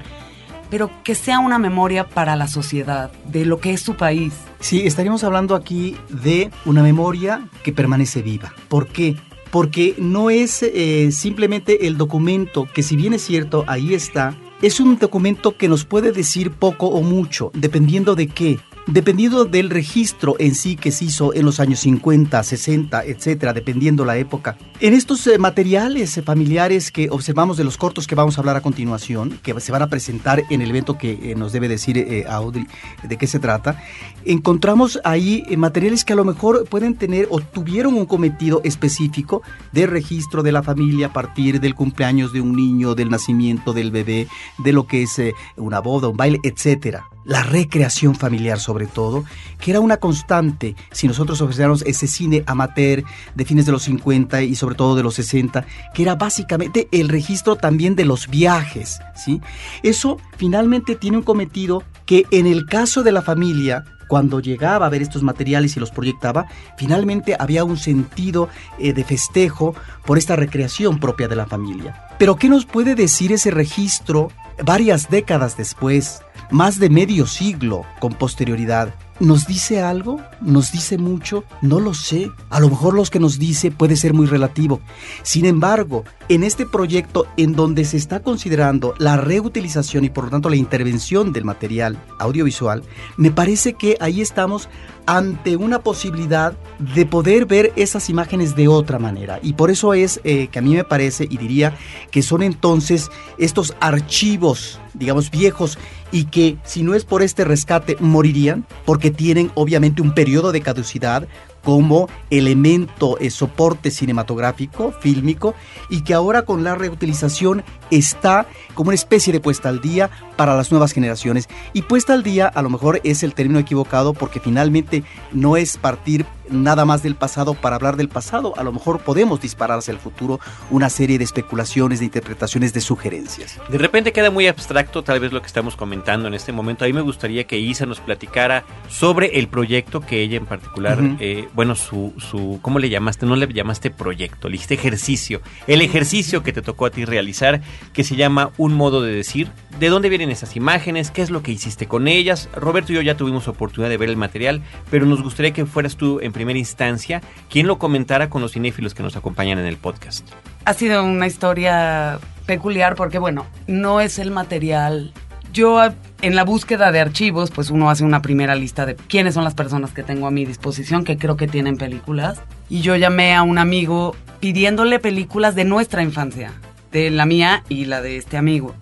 pero 0.70 0.90
que 1.04 1.14
sea 1.14 1.38
una 1.38 1.58
memoria 1.58 2.08
para 2.08 2.37
la 2.37 2.48
sociedad 2.48 3.10
de 3.26 3.44
lo 3.44 3.60
que 3.60 3.72
es 3.72 3.80
su 3.80 3.94
país. 3.94 4.32
Sí, 4.60 4.82
estaríamos 4.87 5.25
hablando 5.25 5.54
aquí 5.54 5.96
de 6.08 6.50
una 6.64 6.82
memoria 6.82 7.48
que 7.62 7.72
permanece 7.72 8.22
viva. 8.22 8.52
¿Por 8.68 8.88
qué? 8.88 9.16
Porque 9.50 9.94
no 9.98 10.30
es 10.30 10.62
eh, 10.62 11.10
simplemente 11.10 11.87
el 11.87 11.96
documento 11.96 12.66
que 12.72 12.82
si 12.82 12.96
bien 12.96 13.14
es 13.14 13.22
cierto, 13.22 13.64
ahí 13.66 13.94
está, 13.94 14.37
es 14.60 14.80
un 14.80 14.98
documento 14.98 15.56
que 15.56 15.68
nos 15.68 15.84
puede 15.84 16.12
decir 16.12 16.50
poco 16.50 16.88
o 16.88 17.02
mucho, 17.02 17.50
dependiendo 17.54 18.14
de 18.14 18.26
qué 18.26 18.58
dependiendo 18.88 19.45
del 19.45 19.68
registro 19.68 20.37
en 20.38 20.54
sí 20.54 20.75
que 20.75 20.92
se 20.92 21.04
hizo 21.04 21.35
en 21.35 21.45
los 21.45 21.61
años 21.61 21.80
50, 21.80 22.42
60, 22.42 23.04
etcétera, 23.04 23.52
dependiendo 23.52 24.04
la 24.04 24.16
época. 24.16 24.57
En 24.80 24.95
estos 24.95 25.26
eh, 25.26 25.38
materiales 25.38 26.16
eh, 26.16 26.23
familiares 26.23 26.90
que 26.90 27.11
observamos 27.11 27.59
de 27.59 27.64
los 27.64 27.76
cortos 27.76 28.07
que 28.07 28.14
vamos 28.14 28.38
a 28.38 28.40
hablar 28.40 28.57
a 28.57 28.62
continuación, 28.62 29.38
que 29.42 29.59
se 29.61 29.73
van 29.73 29.83
a 29.83 29.88
presentar 29.88 30.42
en 30.49 30.62
el 30.62 30.71
evento 30.71 30.97
que 30.97 31.12
eh, 31.12 31.35
nos 31.37 31.52
debe 31.52 31.68
decir 31.68 32.25
Audrey 32.28 32.66
de 33.02 33.16
qué 33.18 33.26
se 33.26 33.38
trata, 33.38 33.83
encontramos 34.25 35.00
ahí 35.04 35.45
materiales 35.57 36.04
que 36.04 36.14
a 36.14 36.16
lo 36.16 36.25
mejor 36.25 36.66
pueden 36.68 36.95
tener 36.95 37.28
o 37.30 37.40
tuvieron 37.40 37.95
un 37.95 38.07
cometido 38.07 38.62
específico 38.64 39.42
de 39.73 39.87
registro 39.87 40.42
de 40.42 40.52
la 40.52 40.62
familia 40.62 41.09
a 41.09 41.12
partir 41.12 41.61
del 41.61 41.75
cumpleaños 41.75 42.33
de 42.33 42.40
un 42.40 42.57
niño, 42.57 42.95
del 42.95 43.11
nacimiento 43.11 43.73
del 43.73 43.90
bebé, 43.90 44.28
de 44.59 44.73
lo 44.73 44.87
que 44.87 45.02
es 45.02 45.21
una 45.57 45.80
boda, 45.80 46.09
un 46.09 46.16
baile, 46.16 46.38
etcétera 46.42 47.09
la 47.28 47.42
recreación 47.42 48.14
familiar 48.14 48.58
sobre 48.58 48.87
todo, 48.87 49.25
que 49.61 49.70
era 49.70 49.80
una 49.80 49.99
constante 49.99 50.75
si 50.90 51.06
nosotros 51.06 51.40
ofreciéramos 51.42 51.82
ese 51.82 52.06
cine 52.06 52.42
amateur 52.47 53.04
de 53.35 53.44
fines 53.44 53.66
de 53.66 53.73
los 53.73 53.82
50 53.82 54.42
y 54.42 54.54
sobre 54.56 54.75
todo 54.75 54.97
de 54.97 55.02
los 55.02 55.14
60, 55.14 55.64
que 55.94 56.02
era 56.02 56.14
básicamente 56.14 56.88
el 56.90 57.11
registro 57.11 57.56
también 57.56 57.94
de 57.94 58.06
los 58.06 58.28
viajes, 58.28 58.99
¿sí? 59.14 59.42
Eso 59.82 60.16
finalmente 60.38 60.97
tiene 60.97 61.18
un 61.18 61.23
cometido 61.23 61.85
que 62.06 62.25
en 62.30 62.47
el 62.47 62.64
caso 62.64 63.02
de 63.02 63.12
la 63.12 63.20
familia 63.20 63.85
cuando 64.08 64.40
llegaba 64.40 64.87
a 64.87 64.88
ver 64.88 65.02
estos 65.02 65.23
materiales 65.23 65.76
y 65.76 65.80
los 65.80 65.90
proyectaba, 65.90 66.47
finalmente 66.78 67.37
había 67.38 67.62
un 67.62 67.76
sentido 67.76 68.49
eh, 68.78 68.94
de 68.94 69.04
festejo 69.04 69.75
por 70.06 70.16
esta 70.16 70.35
recreación 70.35 70.99
propia 70.99 71.28
de 71.28 71.37
la 71.37 71.44
familia. 71.44 72.06
Pero 72.18 72.37
¿qué 72.37 72.49
nos 72.49 72.64
puede 72.64 72.94
decir 72.94 73.32
ese 73.32 73.50
registro 73.50 74.30
varias 74.64 75.11
décadas 75.11 75.56
después, 75.56 76.23
más 76.50 76.78
de 76.78 76.90
medio 76.90 77.26
siglo 77.26 77.84
con 78.00 78.14
posterioridad? 78.14 78.94
¿Nos 79.20 79.46
dice 79.46 79.82
algo? 79.82 80.20
¿Nos 80.40 80.70
dice 80.70 80.96
mucho? 80.96 81.44
No 81.60 81.80
lo 81.80 81.92
sé. 81.92 82.30
A 82.50 82.60
lo 82.60 82.68
mejor 82.68 82.94
los 82.94 83.10
que 83.10 83.18
nos 83.18 83.38
dice 83.38 83.70
puede 83.70 83.96
ser 83.96 84.14
muy 84.14 84.26
relativo. 84.26 84.80
Sin 85.22 85.44
embargo, 85.44 86.04
en 86.28 86.44
este 86.44 86.66
proyecto 86.66 87.26
en 87.37 87.54
donde 87.54 87.85
se 87.85 87.97
está 87.97 88.20
considerando 88.20 88.94
la 88.99 89.16
reutilización 89.16 90.04
y 90.04 90.11
por 90.11 90.25
lo 90.25 90.30
tanto 90.30 90.50
la 90.50 90.56
intervención 90.56 91.32
del 91.32 91.44
material 91.44 91.99
audiovisual, 92.18 92.82
me 93.16 93.30
parece 93.30 93.75
que 93.75 93.97
ahí 94.00 94.20
estamos 94.20 94.68
ante 95.06 95.56
una 95.56 95.78
posibilidad 95.78 96.52
de 96.78 97.06
poder 97.06 97.47
ver 97.47 97.73
esas 97.76 98.11
imágenes 98.11 98.54
de 98.54 98.68
otra 98.68 98.99
manera. 98.99 99.40
Y 99.42 99.54
por 99.54 99.70
eso 99.70 99.94
es 99.94 100.20
eh, 100.23 100.49
que 100.49 100.58
a 100.58 100.62
mí 100.62 100.75
me 100.75 100.85
parece 100.85 101.26
y 101.30 101.38
diría 101.38 101.75
que 102.11 102.20
son 102.23 102.42
entonces 102.42 103.11
estos 103.38 103.75
archivos, 103.80 104.78
digamos, 104.92 105.30
viejos 105.30 105.78
y 106.12 106.25
que 106.25 106.58
si 106.64 106.82
no 106.82 106.94
es 106.94 107.06
por 107.06 107.23
este 107.23 107.44
rescate 107.44 107.97
morirían 108.00 108.66
porque 108.85 109.11
tienen 109.11 109.50
obviamente 109.54 110.02
un 110.02 110.12
periodo 110.14 110.52
de 110.52 110.61
caducidad 110.61 111.26
como 111.62 112.08
elemento, 112.30 113.18
eh, 113.18 113.30
soporte 113.30 113.90
cinematográfico, 113.90 114.92
fílmico, 115.00 115.54
y 115.90 116.02
que 116.02 116.14
ahora 116.14 116.42
con 116.42 116.64
la 116.64 116.74
reutilización 116.74 117.64
está 117.90 118.46
como 118.74 118.88
una 118.88 118.94
especie 118.94 119.32
de 119.32 119.40
puesta 119.40 119.68
al 119.68 119.80
día 119.80 120.10
para 120.36 120.56
las 120.56 120.70
nuevas 120.70 120.92
generaciones. 120.92 121.48
Y 121.72 121.82
puesta 121.82 122.14
al 122.14 122.22
día 122.22 122.46
a 122.46 122.62
lo 122.62 122.70
mejor 122.70 123.00
es 123.04 123.22
el 123.22 123.34
término 123.34 123.58
equivocado 123.58 124.14
porque 124.14 124.40
finalmente 124.40 125.04
no 125.32 125.56
es 125.56 125.76
partir 125.76 126.26
nada 126.50 126.84
más 126.84 127.02
del 127.02 127.14
pasado 127.14 127.54
para 127.54 127.76
hablar 127.76 127.96
del 127.96 128.08
pasado. 128.08 128.54
A 128.56 128.62
lo 128.62 128.72
mejor 128.72 129.00
podemos 129.00 129.40
disparar 129.40 129.78
hacia 129.78 129.92
el 129.92 129.98
futuro 129.98 130.40
una 130.70 130.90
serie 130.90 131.18
de 131.18 131.24
especulaciones, 131.24 131.98
de 132.00 132.06
interpretaciones, 132.06 132.72
de 132.72 132.80
sugerencias. 132.80 133.58
De 133.68 133.78
repente 133.78 134.12
queda 134.12 134.30
muy 134.30 134.46
abstracto 134.46 135.02
tal 135.02 135.20
vez 135.20 135.32
lo 135.32 135.40
que 135.40 135.46
estamos 135.46 135.76
comentando 135.76 136.28
en 136.28 136.34
este 136.34 136.52
momento. 136.52 136.84
A 136.84 136.88
mí 136.88 136.92
me 136.92 137.00
gustaría 137.00 137.44
que 137.44 137.58
Isa 137.58 137.86
nos 137.86 138.00
platicara 138.00 138.64
sobre 138.88 139.38
el 139.38 139.48
proyecto 139.48 140.00
que 140.00 140.22
ella 140.22 140.36
en 140.36 140.46
particular, 140.46 140.98
eh, 141.20 141.48
bueno, 141.54 141.74
su, 141.74 142.12
su, 142.18 142.58
¿cómo 142.62 142.78
le 142.78 142.88
llamaste? 142.88 143.26
No 143.26 143.36
le 143.36 143.46
llamaste 143.52 143.90
proyecto, 143.90 144.48
le 144.48 144.52
dijiste 144.52 144.74
ejercicio. 144.74 145.40
El 145.66 145.82
ejercicio 145.82 146.42
que 146.42 146.52
te 146.52 146.62
tocó 146.62 146.86
a 146.86 146.90
ti 146.90 147.04
realizar, 147.04 147.60
que 147.92 148.04
se 148.04 148.16
llama 148.16 148.50
Un 148.56 148.74
modo 148.74 149.02
de 149.02 149.12
decir. 149.12 149.50
¿De 149.78 149.90
dónde 149.90 150.08
vienen 150.08 150.30
esas 150.30 150.56
imágenes? 150.56 151.12
¿Qué 151.12 151.22
es 151.22 151.30
lo 151.30 151.42
que 151.42 151.52
hiciste 151.52 151.86
con 151.86 152.08
ellas? 152.08 152.48
Roberto 152.54 152.92
y 152.92 152.96
yo 152.96 153.02
ya 153.02 153.16
tuvimos 153.16 153.46
oportunidad 153.46 153.88
de 153.88 153.96
ver 153.96 154.08
el 154.08 154.16
material, 154.16 154.60
pero 154.90 155.06
nos 155.06 155.22
gustaría 155.22 155.52
que 155.52 155.66
fueras 155.66 155.96
tú 155.96 156.18
en 156.20 156.32
primera 156.38 156.59
instancia 156.59 157.21
quien 157.50 157.66
lo 157.66 157.78
comentara 157.78 158.30
con 158.30 158.40
los 158.40 158.52
cinéfilos 158.52 158.95
que 158.95 159.02
nos 159.02 159.16
acompañan 159.16 159.59
en 159.59 159.66
el 159.66 159.76
podcast. 159.76 160.25
Ha 160.66 160.73
sido 160.73 161.02
una 161.02 161.26
historia 161.26 162.21
peculiar 162.47 162.95
porque, 162.95 163.18
bueno, 163.18 163.45
no 163.66 164.00
es 164.00 164.21
el 164.21 164.30
material. 164.30 165.12
Yo 165.52 165.83
en 166.23 166.37
la 166.37 166.45
búsqueda 166.45 166.92
de 166.92 167.00
archivos, 167.00 167.50
pues 167.50 167.71
uno 167.71 167.90
hace 167.90 168.04
una 168.04 168.23
primera 168.23 168.54
lista 168.54 168.87
de 168.87 168.95
quiénes 168.95 169.35
son 169.35 169.42
las 169.42 169.54
personas 169.54 169.90
que 169.90 170.04
tengo 170.04 170.28
a 170.28 170.30
mi 170.30 170.45
disposición, 170.45 171.02
que 171.02 171.18
creo 171.18 171.37
que 171.37 171.49
tienen 171.49 171.76
películas. 171.76 172.40
Y 172.68 172.83
yo 172.83 172.95
llamé 172.95 173.35
a 173.35 173.42
un 173.42 173.59
amigo 173.59 174.14
pidiéndole 174.38 175.00
películas 175.00 175.57
de 175.57 175.64
nuestra 175.64 176.04
infancia, 176.04 176.52
de 176.92 177.11
la 177.11 177.26
mía 177.26 177.64
y 177.68 177.87
la 177.87 178.00
de 178.00 178.16
este 178.16 178.37
amigo. 178.37 178.76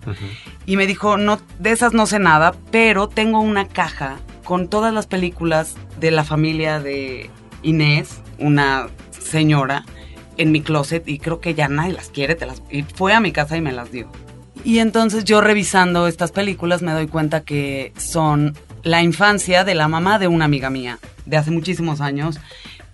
Y 0.67 0.77
me 0.77 0.85
dijo, 0.85 1.17
no, 1.17 1.39
de 1.57 1.71
esas 1.71 1.93
no 1.93 2.05
sé 2.05 2.19
nada, 2.19 2.53
pero 2.69 3.07
tengo 3.07 3.39
una 3.39 3.67
caja 3.67 4.17
con 4.43 4.69
todas 4.69 4.93
las 4.93 5.07
películas 5.07 5.75
de 5.99 6.11
la 6.11 6.23
familia 6.23 6.79
de 6.79 7.29
Inés, 7.67 8.21
una 8.39 8.87
señora, 9.11 9.85
en 10.37 10.51
mi 10.51 10.61
closet 10.61 11.07
y 11.07 11.19
creo 11.19 11.39
que 11.41 11.53
ya 11.53 11.67
nadie 11.67 11.93
las 11.93 12.09
quiere, 12.09 12.35
te 12.35 12.45
las, 12.45 12.61
y 12.71 12.83
fue 12.83 13.13
a 13.13 13.19
mi 13.19 13.31
casa 13.31 13.57
y 13.57 13.61
me 13.61 13.71
las 13.71 13.91
dio. 13.91 14.09
Y 14.63 14.79
entonces 14.79 15.23
yo 15.23 15.41
revisando 15.41 16.07
estas 16.07 16.31
películas 16.31 16.81
me 16.81 16.91
doy 16.91 17.07
cuenta 17.07 17.41
que 17.41 17.93
son 17.97 18.55
la 18.83 19.01
infancia 19.01 19.63
de 19.63 19.75
la 19.75 19.87
mamá 19.87 20.19
de 20.19 20.27
una 20.27 20.45
amiga 20.45 20.69
mía 20.69 20.99
de 21.25 21.37
hace 21.37 21.51
muchísimos 21.51 22.01
años 22.01 22.39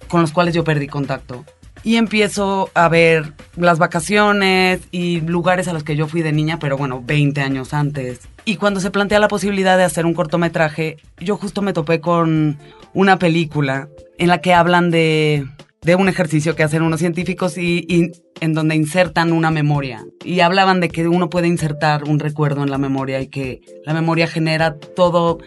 con 0.08 0.22
los 0.22 0.32
cuales 0.32 0.54
yo 0.54 0.64
perdí 0.64 0.88
contacto. 0.88 1.46
Y 1.84 1.98
empiezo 1.98 2.70
a 2.74 2.88
ver 2.88 3.34
las 3.58 3.78
vacaciones 3.78 4.82
y 4.92 5.22
lugares 5.22 5.68
a 5.68 5.74
los 5.74 5.84
que 5.84 5.96
yo 5.96 6.08
fui 6.08 6.22
de 6.22 6.32
niña, 6.32 6.60
pero 6.60 6.78
bueno, 6.78 7.02
20 7.06 7.42
años 7.42 7.74
antes. 7.74 8.22
Y 8.46 8.56
cuando 8.56 8.80
se 8.80 8.92
plantea 8.92 9.20
la 9.20 9.28
posibilidad 9.28 9.78
de 9.78 9.84
hacer 9.84 10.06
un 10.06 10.14
cortometraje, 10.14 10.98
yo 11.20 11.38
justo 11.38 11.62
me 11.62 11.74
topé 11.74 12.00
con 12.00 12.58
una 12.94 13.20
película 13.20 13.90
en 14.18 14.28
la 14.28 14.40
que 14.40 14.54
hablan 14.54 14.92
de, 14.92 15.46
de 15.84 15.96
un 15.96 16.10
ejercicio 16.10 16.56
que 16.56 16.64
hacen 16.64 16.82
unos 16.82 17.00
científicos 17.00 17.58
y, 17.58 18.12
en 18.40 18.54
donde 18.54 18.76
insertan 18.76 19.32
una 19.32 19.52
memoria. 19.52 20.06
Y 20.24 20.40
hablaban 20.40 20.80
de 20.80 20.90
que 20.90 21.08
uno 21.08 21.30
puede 21.30 21.48
insertar 21.48 22.04
un 22.06 22.20
recuerdo 22.20 22.64
en 22.64 22.72
la 22.72 22.78
memoria 22.78 23.22
y 23.22 23.28
que 23.28 23.62
la 23.86 23.94
memoria 23.94 24.28
genera 24.28 24.78
todo, 24.78 25.40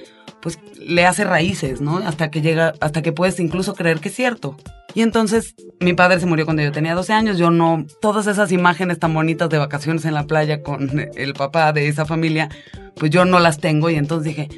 pues 0.47 0.61
le 0.79 1.05
hace 1.05 1.25
raíces, 1.25 1.81
¿no? 1.81 1.97
Hasta 1.99 2.31
que 2.31 2.41
llega, 2.41 2.73
hasta 2.79 3.03
que 3.03 3.11
puedes 3.11 3.41
incluso 3.41 3.75
creer 3.75 3.99
que 3.99 4.11
es 4.11 4.15
cierto. 4.15 4.57
Y 4.95 5.03
entonces 5.03 5.57
mi 5.81 5.93
padre 5.93 6.21
se 6.21 6.27
murió 6.27 6.45
cuando 6.45 6.63
yo 6.63 6.71
tenía 6.71 6.95
12 6.95 7.13
años, 7.13 7.37
yo 7.37 7.51
no, 7.51 7.85
todas 8.01 8.29
esas 8.29 8.53
imágenes 8.53 9.01
tan 9.01 9.13
bonitas 9.13 9.51
de 9.51 9.59
vacaciones 9.59 10.05
en 10.05 10.15
la 10.15 10.29
playa 10.29 10.63
con 10.63 10.89
el 11.17 11.35
papá 11.35 11.73
de 11.73 11.89
esa 11.89 12.07
familia, 12.07 12.49
pues 12.95 13.11
yo 13.11 13.25
no 13.25 13.41
las 13.41 13.59
tengo 13.59 13.91
y 13.91 13.97
entonces 13.97 14.37
dije, 14.37 14.49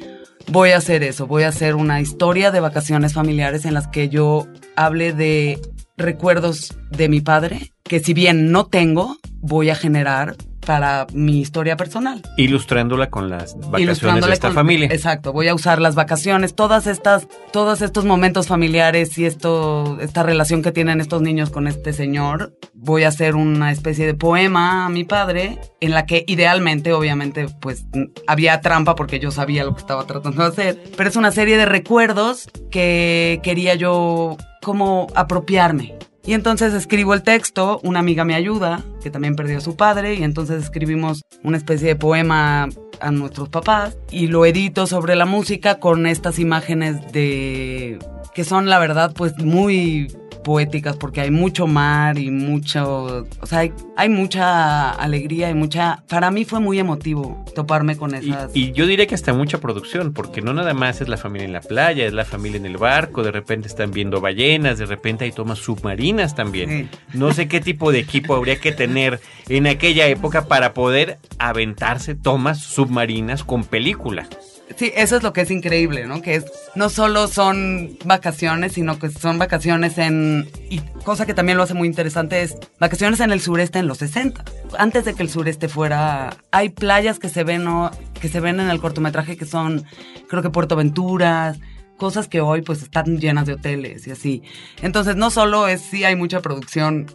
voy 0.45 0.73
a 0.73 0.77
hacer 0.77 1.01
eso, 1.01 1.25
voy 1.25 1.41
a 1.41 1.47
hacer 1.47 1.73
una 1.73 2.01
historia 2.01 2.51
de 2.51 2.59
vacaciones 2.59 3.13
familiares 3.13 3.65
en 3.65 3.73
las 3.73 3.87
que 3.87 4.09
yo 4.09 4.45
hable 4.75 5.11
de 5.11 5.59
recuerdos 5.97 6.77
de 6.91 7.09
mi 7.09 7.21
padre, 7.21 7.73
que 7.81 7.99
si 7.99 8.13
bien 8.13 8.51
no 8.51 8.67
tengo, 8.67 9.17
voy 9.41 9.71
a 9.71 9.75
generar 9.75 10.35
para 10.69 11.07
mi 11.13 11.39
historia 11.39 11.75
personal. 11.75 12.21
Ilustrándola 12.37 13.09
con 13.09 13.27
las 13.27 13.57
vacaciones 13.71 14.23
de 14.23 14.33
esta 14.33 14.51
familia. 14.51 14.87
Exacto, 14.91 15.33
voy 15.33 15.47
a 15.47 15.55
usar 15.55 15.81
las 15.81 15.95
vacaciones, 15.95 16.53
todas 16.53 16.85
estas, 16.85 17.27
todos 17.51 17.81
estos 17.81 18.05
momentos 18.05 18.45
familiares 18.45 19.17
y 19.17 19.25
esto, 19.25 19.97
esta 19.99 20.21
relación 20.21 20.61
que 20.61 20.71
tienen 20.71 21.01
estos 21.01 21.23
niños 21.23 21.49
con 21.49 21.65
este 21.65 21.91
señor. 21.91 22.53
Voy 22.75 23.01
a 23.01 23.07
hacer 23.07 23.35
una 23.35 23.71
especie 23.71 24.05
de 24.05 24.13
poema 24.13 24.85
a 24.85 24.89
mi 24.89 25.05
padre, 25.05 25.57
en 25.79 25.89
la 25.89 26.05
que 26.05 26.23
idealmente, 26.27 26.93
obviamente, 26.93 27.47
pues 27.59 27.85
había 28.27 28.61
trampa 28.61 28.93
porque 28.93 29.19
yo 29.19 29.31
sabía 29.31 29.63
lo 29.63 29.73
que 29.73 29.79
estaba 29.79 30.05
tratando 30.05 30.43
de 30.43 30.49
hacer. 30.49 30.83
Pero 30.95 31.09
es 31.09 31.15
una 31.15 31.31
serie 31.31 31.57
de 31.57 31.65
recuerdos 31.65 32.47
que 32.69 33.39
quería 33.41 33.73
yo 33.73 34.37
como 34.61 35.07
apropiarme 35.15 35.95
y 36.25 36.33
entonces 36.33 36.73
escribo 36.73 37.13
el 37.13 37.23
texto, 37.23 37.79
una 37.83 37.99
amiga 37.99 38.25
me 38.25 38.35
ayuda, 38.35 38.83
que 39.01 39.09
también 39.09 39.35
perdió 39.35 39.57
a 39.57 39.61
su 39.61 39.75
padre, 39.75 40.15
y 40.15 40.23
entonces 40.23 40.63
escribimos 40.63 41.21
una 41.43 41.57
especie 41.57 41.87
de 41.87 41.95
poema 41.95 42.69
a 42.99 43.11
nuestros 43.11 43.49
papás 43.49 43.97
y 44.11 44.27
lo 44.27 44.45
edito 44.45 44.87
sobre 44.87 45.15
la 45.15 45.25
música 45.25 45.79
con 45.79 46.05
estas 46.05 46.39
imágenes 46.39 47.11
de 47.11 47.97
que 48.33 48.43
son 48.43 48.69
la 48.69 48.79
verdad 48.79 49.13
pues 49.15 49.37
muy 49.37 50.13
poéticas 50.43 50.95
porque 50.95 51.21
hay 51.21 51.31
mucho 51.31 51.67
mar 51.67 52.17
y 52.17 52.31
mucho, 52.31 53.27
o 53.41 53.45
sea, 53.45 53.69
hay, 53.95 54.09
mucha 54.09 54.91
alegría 54.91 55.49
y 55.49 55.53
mucha, 55.53 56.03
para 56.07 56.31
mí 56.31 56.45
fue 56.45 56.59
muy 56.59 56.79
emotivo 56.79 57.43
toparme 57.55 57.97
con 57.97 58.15
esas. 58.15 58.51
Y, 58.53 58.71
yo 58.71 58.87
diría 58.87 59.07
que 59.07 59.15
hasta 59.15 59.33
mucha 59.33 59.59
producción, 59.59 60.13
porque 60.13 60.41
no 60.41 60.53
nada 60.53 60.73
más 60.73 61.01
es 61.01 61.07
la 61.07 61.17
familia 61.17 61.45
en 61.45 61.53
la 61.53 61.61
playa, 61.61 62.05
es 62.05 62.13
la 62.13 62.25
familia 62.25 62.57
en 62.57 62.65
el 62.65 62.77
barco, 62.77 63.23
de 63.23 63.31
repente 63.31 63.67
están 63.67 63.91
viendo 63.91 64.21
ballenas, 64.21 64.77
de 64.77 64.85
repente 64.85 65.25
hay 65.25 65.31
tomas 65.31 65.59
submarinas 65.59 66.35
también. 66.35 66.89
No 67.13 67.33
sé 67.33 67.47
qué 67.47 67.59
tipo 67.59 67.91
de 67.91 67.99
equipo 67.99 68.35
habría 68.35 68.59
que 68.59 68.71
tener 68.71 69.19
en 69.47 69.67
aquella 69.67 70.07
época 70.07 70.47
para 70.47 70.73
poder 70.73 71.17
aventarse 71.37 72.15
tomas 72.15 72.59
submarinas 72.59 73.43
con 73.43 73.63
película. 73.63 74.27
Sí, 74.75 74.91
eso 74.95 75.17
es 75.17 75.23
lo 75.23 75.33
que 75.33 75.41
es 75.41 75.51
increíble, 75.51 76.05
¿no? 76.05 76.21
Que 76.21 76.35
es, 76.35 76.45
no 76.75 76.89
solo 76.89 77.27
son 77.27 77.97
vacaciones, 78.05 78.73
sino 78.73 78.99
que 78.99 79.09
son 79.09 79.39
vacaciones 79.39 79.97
en... 79.97 80.47
Y 80.69 80.79
cosa 81.03 81.25
que 81.25 81.33
también 81.33 81.57
lo 81.57 81.63
hace 81.63 81.73
muy 81.73 81.87
interesante 81.87 82.43
es 82.43 82.55
vacaciones 82.79 83.19
en 83.19 83.31
el 83.31 83.41
sureste 83.41 83.79
en 83.79 83.87
los 83.87 83.97
60. 83.97 84.43
Antes 84.77 85.05
de 85.05 85.15
que 85.15 85.23
el 85.23 85.29
sureste 85.29 85.67
fuera... 85.67 86.37
Hay 86.51 86.69
playas 86.69 87.19
que 87.19 87.29
se 87.29 87.43
ven, 87.43 87.63
¿no? 87.63 87.91
que 88.19 88.29
se 88.29 88.39
ven 88.39 88.59
en 88.59 88.69
el 88.69 88.79
cortometraje 88.79 89.37
que 89.37 89.45
son, 89.45 89.85
creo 90.27 90.43
que 90.43 90.49
Puerto 90.49 90.75
Venturas, 90.75 91.59
cosas 91.97 92.27
que 92.27 92.41
hoy 92.41 92.61
pues 92.61 92.81
están 92.81 93.19
llenas 93.19 93.45
de 93.45 93.53
hoteles 93.53 94.07
y 94.07 94.11
así. 94.11 94.43
Entonces 94.81 95.15
no 95.15 95.29
solo 95.31 95.67
es, 95.67 95.81
sí 95.81 96.03
hay 96.03 96.15
mucha 96.15 96.41
producción, 96.41 97.07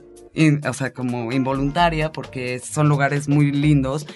o 0.68 0.73
sea, 0.73 0.92
como 0.92 1.32
involuntaria, 1.32 2.11
porque 2.12 2.58
son 2.58 2.88
lugares 2.88 3.28
muy 3.28 3.52
lindos, 3.52 4.06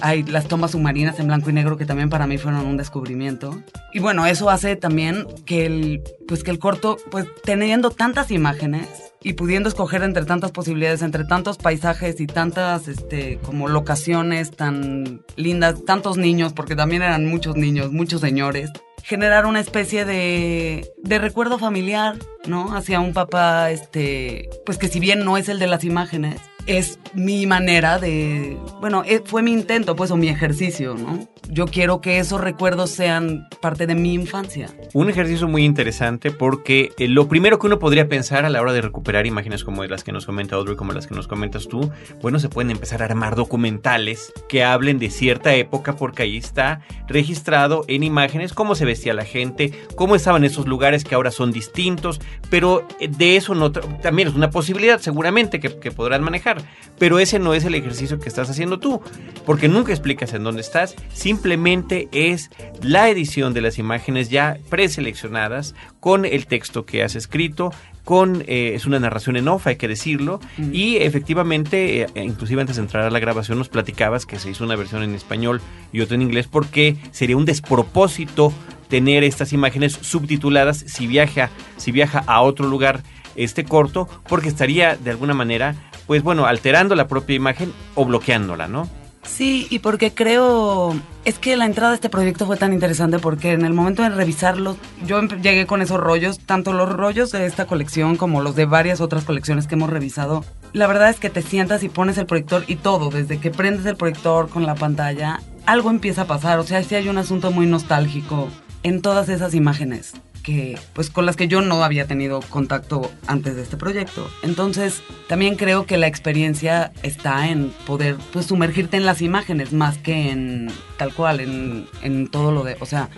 Hay 0.00 0.22
las 0.24 0.48
tomas 0.48 0.72
submarinas 0.72 1.18
en 1.20 1.26
blanco 1.28 1.50
y 1.50 1.52
negro 1.52 1.76
que 1.76 1.86
también 1.86 2.10
para 2.10 2.26
mí 2.26 2.38
fueron 2.38 2.66
un 2.66 2.76
descubrimiento. 2.76 3.62
Y 3.92 4.00
bueno, 4.00 4.26
eso 4.26 4.50
hace 4.50 4.76
también 4.76 5.26
que 5.46 5.66
el, 5.66 6.02
pues 6.26 6.42
que 6.42 6.50
el 6.50 6.58
corto, 6.58 6.96
pues 7.10 7.26
teniendo 7.44 7.90
tantas 7.90 8.30
imágenes 8.30 9.12
y 9.22 9.34
pudiendo 9.34 9.68
escoger 9.68 10.02
entre 10.02 10.24
tantas 10.24 10.50
posibilidades, 10.50 11.02
entre 11.02 11.24
tantos 11.24 11.56
paisajes 11.58 12.20
y 12.20 12.26
tantas, 12.26 12.88
este, 12.88 13.38
como 13.38 13.68
locaciones 13.68 14.50
tan 14.50 15.22
lindas, 15.36 15.84
tantos 15.84 16.16
niños, 16.16 16.52
porque 16.52 16.74
también 16.74 17.02
eran 17.02 17.26
muchos 17.26 17.56
niños, 17.56 17.92
muchos 17.92 18.20
señores, 18.20 18.70
generar 19.02 19.46
una 19.46 19.60
especie 19.60 20.04
de, 20.04 20.90
de 20.98 21.18
recuerdo 21.18 21.58
familiar, 21.58 22.16
¿no? 22.46 22.74
Hacia 22.74 23.00
un 23.00 23.12
papá, 23.12 23.70
este, 23.70 24.48
pues 24.64 24.78
que 24.78 24.88
si 24.88 25.00
bien 25.00 25.24
no 25.24 25.36
es 25.36 25.48
el 25.48 25.58
de 25.58 25.66
las 25.66 25.84
imágenes, 25.84 26.40
es 26.66 26.98
mi 27.14 27.46
manera 27.46 27.98
de, 27.98 28.56
bueno, 28.80 29.02
eh, 29.04 29.22
fue 29.24 29.42
mi 29.42 29.52
intento, 29.52 29.96
pues, 29.96 30.10
o 30.10 30.16
mi 30.16 30.28
ejercicio, 30.28 30.94
¿no? 30.94 31.28
Yo 31.48 31.66
quiero 31.66 32.00
que 32.00 32.18
esos 32.18 32.40
recuerdos 32.40 32.90
sean 32.90 33.48
parte 33.60 33.86
de 33.86 33.94
mi 33.94 34.14
infancia. 34.14 34.68
Un 34.94 35.10
ejercicio 35.10 35.48
muy 35.48 35.64
interesante 35.64 36.30
porque 36.30 36.90
eh, 36.98 37.08
lo 37.08 37.28
primero 37.28 37.58
que 37.58 37.66
uno 37.66 37.78
podría 37.78 38.08
pensar 38.08 38.44
a 38.44 38.50
la 38.50 38.60
hora 38.62 38.72
de 38.72 38.80
recuperar 38.80 39.26
imágenes 39.26 39.64
como 39.64 39.84
las 39.84 40.04
que 40.04 40.12
nos 40.12 40.24
comenta 40.24 40.56
Audrey, 40.56 40.76
como 40.76 40.92
las 40.92 41.06
que 41.06 41.14
nos 41.14 41.28
comentas 41.28 41.68
tú, 41.68 41.90
bueno, 42.22 42.38
se 42.38 42.48
pueden 42.48 42.70
empezar 42.70 43.02
a 43.02 43.06
armar 43.06 43.34
documentales 43.34 44.32
que 44.48 44.64
hablen 44.64 44.98
de 44.98 45.10
cierta 45.10 45.54
época 45.54 45.96
porque 45.96 46.22
ahí 46.22 46.36
está 46.36 46.80
registrado 47.08 47.84
en 47.88 48.02
imágenes 48.02 48.52
cómo 48.52 48.74
se 48.74 48.84
vestía 48.84 49.14
la 49.14 49.24
gente, 49.24 49.72
cómo 49.96 50.14
estaban 50.14 50.44
esos 50.44 50.66
lugares 50.66 51.04
que 51.04 51.14
ahora 51.14 51.30
son 51.30 51.52
distintos, 51.52 52.20
pero 52.50 52.86
eh, 53.00 53.08
de 53.08 53.36
eso 53.36 53.54
no, 53.54 53.72
también 53.72 54.28
es 54.28 54.34
una 54.34 54.50
posibilidad 54.50 55.00
seguramente 55.00 55.60
que, 55.60 55.78
que 55.78 55.90
podrán 55.90 56.22
manejar 56.22 56.51
pero 56.98 57.18
ese 57.18 57.38
no 57.38 57.54
es 57.54 57.64
el 57.64 57.74
ejercicio 57.74 58.18
que 58.18 58.28
estás 58.28 58.50
haciendo 58.50 58.78
tú, 58.78 59.00
porque 59.44 59.68
nunca 59.68 59.92
explicas 59.92 60.34
en 60.34 60.44
dónde 60.44 60.60
estás, 60.60 60.94
simplemente 61.12 62.08
es 62.12 62.50
la 62.80 63.08
edición 63.08 63.54
de 63.54 63.60
las 63.60 63.78
imágenes 63.78 64.30
ya 64.30 64.58
preseleccionadas 64.68 65.74
con 66.00 66.24
el 66.24 66.46
texto 66.46 66.84
que 66.84 67.02
has 67.02 67.16
escrito, 67.16 67.72
con 68.04 68.42
eh, 68.46 68.72
es 68.74 68.86
una 68.86 68.98
narración 68.98 69.36
en 69.36 69.48
off, 69.48 69.66
hay 69.66 69.76
que 69.76 69.88
decirlo, 69.88 70.40
y 70.72 70.96
efectivamente, 70.96 72.02
eh, 72.02 72.08
inclusive 72.16 72.60
antes 72.60 72.76
de 72.76 72.82
entrar 72.82 73.04
a 73.04 73.10
la 73.10 73.20
grabación 73.20 73.58
nos 73.58 73.68
platicabas 73.68 74.26
que 74.26 74.38
se 74.38 74.50
hizo 74.50 74.64
una 74.64 74.76
versión 74.76 75.02
en 75.02 75.14
español 75.14 75.60
y 75.92 76.00
otra 76.00 76.16
en 76.16 76.22
inglés 76.22 76.48
porque 76.48 76.96
sería 77.12 77.36
un 77.36 77.44
despropósito 77.44 78.52
tener 78.88 79.24
estas 79.24 79.52
imágenes 79.52 79.94
subtituladas 79.94 80.78
si 80.78 81.06
viaja, 81.06 81.50
si 81.76 81.92
viaja 81.92 82.24
a 82.26 82.42
otro 82.42 82.66
lugar 82.66 83.02
este 83.36 83.64
corto, 83.64 84.08
porque 84.28 84.48
estaría 84.48 84.96
de 84.96 85.10
alguna 85.10 85.34
manera 85.34 85.76
pues 86.12 86.22
bueno, 86.22 86.44
alterando 86.44 86.94
la 86.94 87.08
propia 87.08 87.36
imagen 87.36 87.72
o 87.94 88.04
bloqueándola, 88.04 88.68
¿no? 88.68 88.86
Sí, 89.22 89.66
y 89.70 89.78
porque 89.78 90.12
creo, 90.12 90.94
es 91.24 91.38
que 91.38 91.56
la 91.56 91.64
entrada 91.64 91.92
de 91.92 91.94
este 91.94 92.10
proyecto 92.10 92.44
fue 92.44 92.58
tan 92.58 92.74
interesante 92.74 93.18
porque 93.18 93.52
en 93.52 93.64
el 93.64 93.72
momento 93.72 94.02
de 94.02 94.10
revisarlo, 94.10 94.76
yo 95.06 95.22
llegué 95.22 95.64
con 95.64 95.80
esos 95.80 95.98
rollos, 95.98 96.38
tanto 96.38 96.74
los 96.74 96.92
rollos 96.92 97.32
de 97.32 97.46
esta 97.46 97.64
colección 97.64 98.16
como 98.16 98.42
los 98.42 98.54
de 98.56 98.66
varias 98.66 99.00
otras 99.00 99.24
colecciones 99.24 99.66
que 99.66 99.74
hemos 99.74 99.88
revisado. 99.88 100.44
La 100.74 100.86
verdad 100.86 101.08
es 101.08 101.18
que 101.18 101.30
te 101.30 101.40
sientas 101.40 101.82
y 101.82 101.88
pones 101.88 102.18
el 102.18 102.26
proyector 102.26 102.64
y 102.66 102.76
todo, 102.76 103.08
desde 103.08 103.38
que 103.38 103.50
prendes 103.50 103.86
el 103.86 103.96
proyector 103.96 104.50
con 104.50 104.66
la 104.66 104.74
pantalla, 104.74 105.40
algo 105.64 105.88
empieza 105.88 106.22
a 106.22 106.26
pasar, 106.26 106.58
o 106.58 106.64
sea, 106.64 106.82
sí 106.82 106.94
hay 106.94 107.08
un 107.08 107.16
asunto 107.16 107.50
muy 107.52 107.64
nostálgico 107.64 108.50
en 108.82 109.00
todas 109.00 109.30
esas 109.30 109.54
imágenes 109.54 110.12
que 110.42 110.78
pues 110.92 111.10
con 111.10 111.26
las 111.26 111.36
que 111.36 111.48
yo 111.48 111.60
no 111.60 111.82
había 111.84 112.06
tenido 112.06 112.40
contacto 112.40 113.10
antes 113.26 113.56
de 113.56 113.62
este 113.62 113.76
proyecto. 113.76 114.28
Entonces, 114.42 115.02
también 115.28 115.56
creo 115.56 115.86
que 115.86 115.96
la 115.96 116.06
experiencia 116.06 116.92
está 117.02 117.48
en 117.48 117.70
poder 117.86 118.16
pues 118.32 118.46
sumergirte 118.46 118.96
en 118.96 119.06
las 119.06 119.22
imágenes 119.22 119.72
más 119.72 119.98
que 119.98 120.30
en 120.30 120.70
tal 120.96 121.14
cual 121.14 121.40
en, 121.40 121.86
en 122.02 122.28
todo 122.28 122.52
lo 122.52 122.64
de, 122.64 122.76
o 122.80 122.86
sea, 122.86 123.08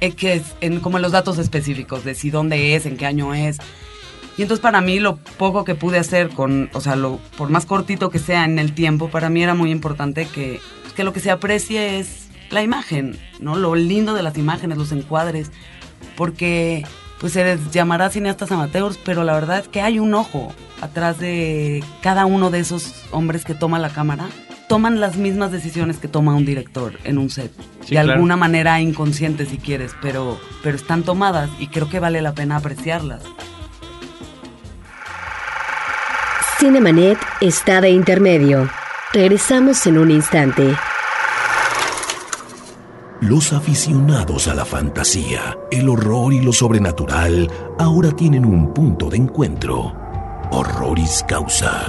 es 0.00 0.14
que 0.14 0.34
es 0.34 0.42
en 0.60 0.80
como 0.80 0.98
en 0.98 1.02
los 1.02 1.12
datos 1.12 1.38
específicos 1.38 2.04
de 2.04 2.14
si 2.14 2.30
dónde 2.30 2.74
es, 2.74 2.86
en 2.86 2.96
qué 2.96 3.06
año 3.06 3.34
es. 3.34 3.58
Y 4.38 4.42
entonces 4.42 4.62
para 4.62 4.80
mí 4.80 4.98
lo 4.98 5.16
poco 5.16 5.64
que 5.64 5.74
pude 5.74 5.98
hacer 5.98 6.30
con, 6.30 6.70
o 6.72 6.80
sea, 6.80 6.96
lo 6.96 7.18
por 7.36 7.50
más 7.50 7.66
cortito 7.66 8.10
que 8.10 8.18
sea 8.18 8.44
en 8.44 8.58
el 8.58 8.74
tiempo, 8.74 9.10
para 9.10 9.28
mí 9.28 9.42
era 9.42 9.54
muy 9.54 9.70
importante 9.70 10.26
que 10.26 10.60
que 10.92 11.04
lo 11.04 11.12
que 11.12 11.20
se 11.20 11.30
aprecie 11.30 11.98
es 11.98 12.28
la 12.50 12.62
imagen, 12.62 13.18
¿no? 13.40 13.56
Lo 13.56 13.74
lindo 13.74 14.14
de 14.14 14.22
las 14.22 14.36
imágenes, 14.36 14.78
los 14.78 14.92
encuadres, 14.92 15.50
porque 16.16 16.84
pues 17.20 17.34
se 17.34 17.44
les 17.44 17.70
llamará 17.70 18.10
cineastas 18.10 18.50
amateurs, 18.50 18.98
pero 19.04 19.22
la 19.22 19.34
verdad 19.34 19.60
es 19.60 19.68
que 19.68 19.80
hay 19.80 19.98
un 19.98 20.12
ojo 20.12 20.52
atrás 20.80 21.18
de 21.18 21.84
cada 22.02 22.26
uno 22.26 22.50
de 22.50 22.58
esos 22.58 23.04
hombres 23.12 23.44
que 23.44 23.54
toma 23.54 23.78
la 23.78 23.90
cámara. 23.90 24.26
Toman 24.68 25.00
las 25.00 25.16
mismas 25.16 25.52
decisiones 25.52 25.98
que 25.98 26.08
toma 26.08 26.34
un 26.34 26.44
director 26.44 26.98
en 27.04 27.18
un 27.18 27.30
set. 27.30 27.52
de 27.88 27.98
alguna 27.98 28.36
manera 28.36 28.80
inconsciente 28.80 29.46
si 29.46 29.58
quieres, 29.58 29.94
pero, 30.00 30.40
pero 30.62 30.76
están 30.76 31.02
tomadas 31.02 31.50
y 31.58 31.68
creo 31.68 31.88
que 31.88 32.00
vale 32.00 32.22
la 32.22 32.32
pena 32.32 32.56
apreciarlas. 32.56 33.22
Cinemanet 36.58 37.18
está 37.40 37.80
de 37.80 37.90
intermedio. 37.90 38.68
Regresamos 39.12 39.86
en 39.86 39.98
un 39.98 40.10
instante. 40.10 40.74
Los 43.22 43.52
aficionados 43.52 44.48
a 44.48 44.54
la 44.54 44.64
fantasía, 44.64 45.56
el 45.70 45.88
horror 45.88 46.32
y 46.32 46.40
lo 46.40 46.52
sobrenatural 46.52 47.48
ahora 47.78 48.10
tienen 48.10 48.44
un 48.44 48.74
punto 48.74 49.08
de 49.08 49.18
encuentro. 49.18 49.94
Horroris 50.50 51.24
Causa, 51.28 51.86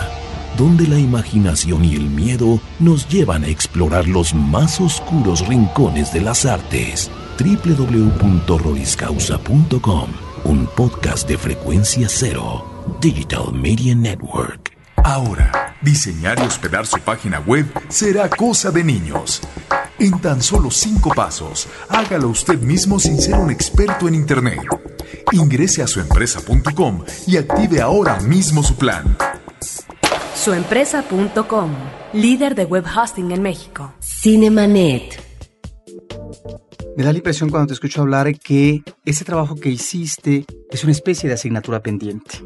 donde 0.56 0.88
la 0.88 1.00
imaginación 1.00 1.86
y 1.86 1.96
el 1.96 2.08
miedo 2.08 2.60
nos 2.78 3.10
llevan 3.10 3.46
a 3.46 3.48
explorar 3.48 4.08
los 4.08 4.36
más 4.36 4.80
oscuros 4.80 5.48
rincones 5.48 6.14
de 6.14 6.22
las 6.22 6.46
artes. 6.46 7.10
www.horroriscausa.com, 7.40 10.10
un 10.44 10.68
podcast 10.68 11.28
de 11.28 11.40
frecuencia 11.40 12.08
cero, 12.10 12.64
Digital 13.02 13.52
Media 13.54 13.96
Network. 13.96 14.78
Ahora, 14.98 15.76
diseñar 15.82 16.38
y 16.38 16.44
hospedar 16.44 16.86
su 16.86 17.00
página 17.00 17.40
web 17.40 17.66
será 17.90 18.30
cosa 18.30 18.70
de 18.70 18.84
niños. 18.84 19.42
En 20.04 20.20
tan 20.20 20.42
solo 20.42 20.70
cinco 20.70 21.12
pasos, 21.16 21.66
hágalo 21.88 22.28
usted 22.28 22.60
mismo 22.60 23.00
sin 23.00 23.22
ser 23.22 23.36
un 23.36 23.50
experto 23.50 24.10
en 24.10 24.16
Internet. 24.16 24.60
Ingrese 25.32 25.82
a 25.82 25.88
suempresa.com 25.88 27.06
y 27.26 27.38
active 27.38 27.80
ahora 27.80 28.20
mismo 28.20 28.64
su 28.64 28.76
plan. 28.76 29.16
Suempresa.com, 30.36 31.72
líder 32.12 32.54
de 32.54 32.66
web 32.66 32.84
hosting 32.86 33.32
en 33.32 33.42
México. 33.44 33.94
Cinemanet. 34.02 35.22
Me 36.98 37.04
da 37.06 37.14
la 37.14 37.20
impresión 37.20 37.50
cuando 37.50 37.68
te 37.68 37.74
escucho 37.74 38.02
hablar 38.02 38.38
que 38.38 38.84
ese 39.06 39.24
trabajo 39.24 39.56
que 39.56 39.70
hiciste 39.70 40.46
es 40.70 40.84
una 40.84 40.92
especie 40.92 41.30
de 41.30 41.36
asignatura 41.36 41.82
pendiente. 41.82 42.46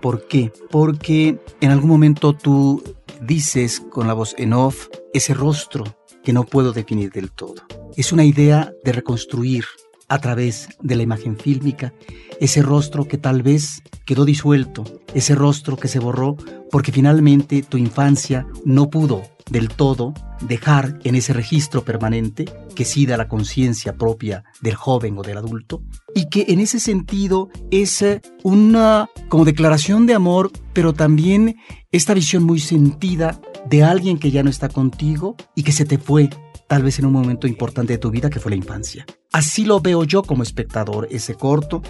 ¿Por 0.00 0.28
qué? 0.28 0.52
Porque 0.70 1.40
en 1.60 1.70
algún 1.72 1.90
momento 1.90 2.32
tú 2.32 2.80
dices 3.20 3.82
con 3.90 4.06
la 4.06 4.14
voz 4.14 4.36
en 4.38 4.52
off 4.52 4.86
ese 5.12 5.34
rostro 5.34 5.82
que 6.26 6.32
no 6.32 6.42
puedo 6.42 6.72
definir 6.72 7.12
del 7.12 7.30
todo. 7.30 7.54
Es 7.96 8.10
una 8.10 8.24
idea 8.24 8.72
de 8.82 8.90
reconstruir 8.90 9.64
a 10.08 10.18
través 10.18 10.68
de 10.80 10.96
la 10.96 11.04
imagen 11.04 11.36
fílmica 11.36 11.94
ese 12.40 12.62
rostro 12.62 13.06
que 13.06 13.16
tal 13.16 13.44
vez 13.44 13.80
quedó 14.04 14.24
disuelto, 14.24 14.82
ese 15.14 15.36
rostro 15.36 15.76
que 15.76 15.86
se 15.86 16.00
borró 16.00 16.36
porque 16.72 16.90
finalmente 16.90 17.62
tu 17.62 17.76
infancia 17.76 18.44
no 18.64 18.90
pudo 18.90 19.22
del 19.48 19.68
todo 19.68 20.14
dejar 20.40 20.98
en 21.04 21.14
ese 21.14 21.32
registro 21.32 21.84
permanente 21.84 22.44
que 22.74 22.84
sí 22.84 23.06
da 23.06 23.16
la 23.16 23.28
conciencia 23.28 23.94
propia 23.94 24.42
del 24.60 24.74
joven 24.74 25.16
o 25.18 25.22
del 25.22 25.38
adulto 25.38 25.84
y 26.12 26.28
que 26.28 26.46
en 26.48 26.58
ese 26.58 26.80
sentido 26.80 27.50
es 27.70 28.02
eh, 28.02 28.20
una 28.42 29.08
como 29.28 29.44
declaración 29.44 30.06
de 30.06 30.14
amor 30.14 30.50
pero 30.72 30.92
también 30.92 31.56
esta 31.92 32.14
visión 32.14 32.42
muy 32.42 32.58
sentida 32.58 33.40
de 33.68 33.84
alguien 33.84 34.18
que 34.18 34.30
ya 34.30 34.42
no 34.42 34.50
está 34.50 34.68
contigo 34.68 35.36
y 35.54 35.62
que 35.62 35.72
se 35.72 35.84
te 35.84 35.98
fue 35.98 36.30
tal 36.66 36.82
vez 36.82 36.98
en 36.98 37.06
un 37.06 37.12
momento 37.12 37.46
importante 37.46 37.92
de 37.92 37.98
tu 37.98 38.10
vida 38.10 38.30
que 38.30 38.40
fue 38.40 38.50
la 38.50 38.56
infancia. 38.56 39.06
Así 39.32 39.64
lo 39.64 39.80
veo 39.80 40.04
yo 40.04 40.22
como 40.22 40.42
espectador, 40.42 41.06
ese 41.10 41.34
corto, 41.34 41.82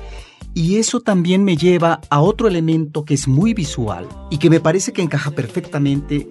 y 0.52 0.76
eso 0.76 1.00
también 1.00 1.44
me 1.44 1.56
lleva 1.56 2.00
a 2.08 2.20
otro 2.20 2.48
elemento 2.48 3.04
que 3.04 3.14
es 3.14 3.28
muy 3.28 3.54
visual 3.54 4.08
y 4.30 4.38
que 4.38 4.50
me 4.50 4.60
parece 4.60 4.92
que 4.92 5.02
encaja 5.02 5.30
perfectamente 5.30 6.28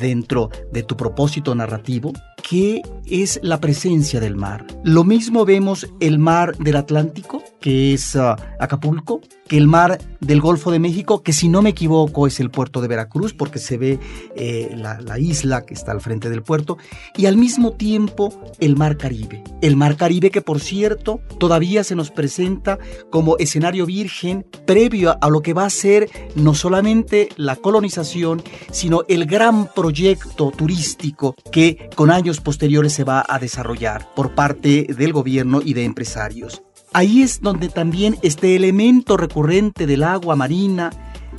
dentro 0.00 0.50
de 0.72 0.82
tu 0.82 0.96
propósito 0.96 1.54
narrativo, 1.54 2.12
que 2.42 2.82
es 3.06 3.38
la 3.42 3.60
presencia 3.60 4.18
del 4.18 4.36
mar. 4.36 4.66
Lo 4.82 5.04
mismo 5.04 5.44
vemos 5.44 5.86
el 6.00 6.18
mar 6.18 6.56
del 6.56 6.76
Atlántico 6.76 7.42
que 7.60 7.94
es 7.94 8.16
ah, 8.16 8.36
Acapulco, 8.58 9.20
que 9.48 9.56
el 9.56 9.66
mar 9.66 9.98
del 10.20 10.40
Golfo 10.40 10.70
de 10.70 10.78
México, 10.78 11.22
que 11.22 11.32
si 11.32 11.48
no 11.48 11.62
me 11.62 11.70
equivoco 11.70 12.26
es 12.26 12.40
el 12.40 12.50
puerto 12.50 12.80
de 12.80 12.88
Veracruz, 12.88 13.32
porque 13.32 13.58
se 13.58 13.78
ve 13.78 13.98
eh, 14.34 14.72
la, 14.76 15.00
la 15.00 15.18
isla 15.18 15.64
que 15.64 15.74
está 15.74 15.92
al 15.92 16.00
frente 16.00 16.30
del 16.30 16.42
puerto, 16.42 16.78
y 17.16 17.26
al 17.26 17.36
mismo 17.36 17.72
tiempo 17.72 18.32
el 18.58 18.76
mar 18.76 18.96
Caribe. 18.96 19.42
El 19.62 19.76
mar 19.76 19.96
Caribe 19.96 20.30
que 20.30 20.42
por 20.42 20.60
cierto 20.60 21.20
todavía 21.38 21.84
se 21.84 21.94
nos 21.94 22.10
presenta 22.10 22.78
como 23.10 23.36
escenario 23.38 23.86
virgen 23.86 24.46
previo 24.64 25.16
a 25.20 25.30
lo 25.30 25.42
que 25.42 25.54
va 25.54 25.64
a 25.64 25.70
ser 25.70 26.08
no 26.34 26.54
solamente 26.54 27.28
la 27.36 27.56
colonización, 27.56 28.42
sino 28.70 29.02
el 29.08 29.26
gran 29.26 29.68
proyecto 29.72 30.50
turístico 30.50 31.34
que 31.52 31.88
con 31.94 32.10
años 32.10 32.40
posteriores 32.40 32.92
se 32.92 33.04
va 33.04 33.24
a 33.28 33.38
desarrollar 33.38 34.08
por 34.14 34.34
parte 34.34 34.86
del 34.96 35.12
gobierno 35.12 35.60
y 35.64 35.74
de 35.74 35.84
empresarios. 35.84 36.65
Ahí 36.96 37.20
es 37.20 37.42
donde 37.42 37.68
también 37.68 38.16
este 38.22 38.56
elemento 38.56 39.18
recurrente 39.18 39.86
del 39.86 40.02
agua 40.02 40.34
marina, 40.34 40.90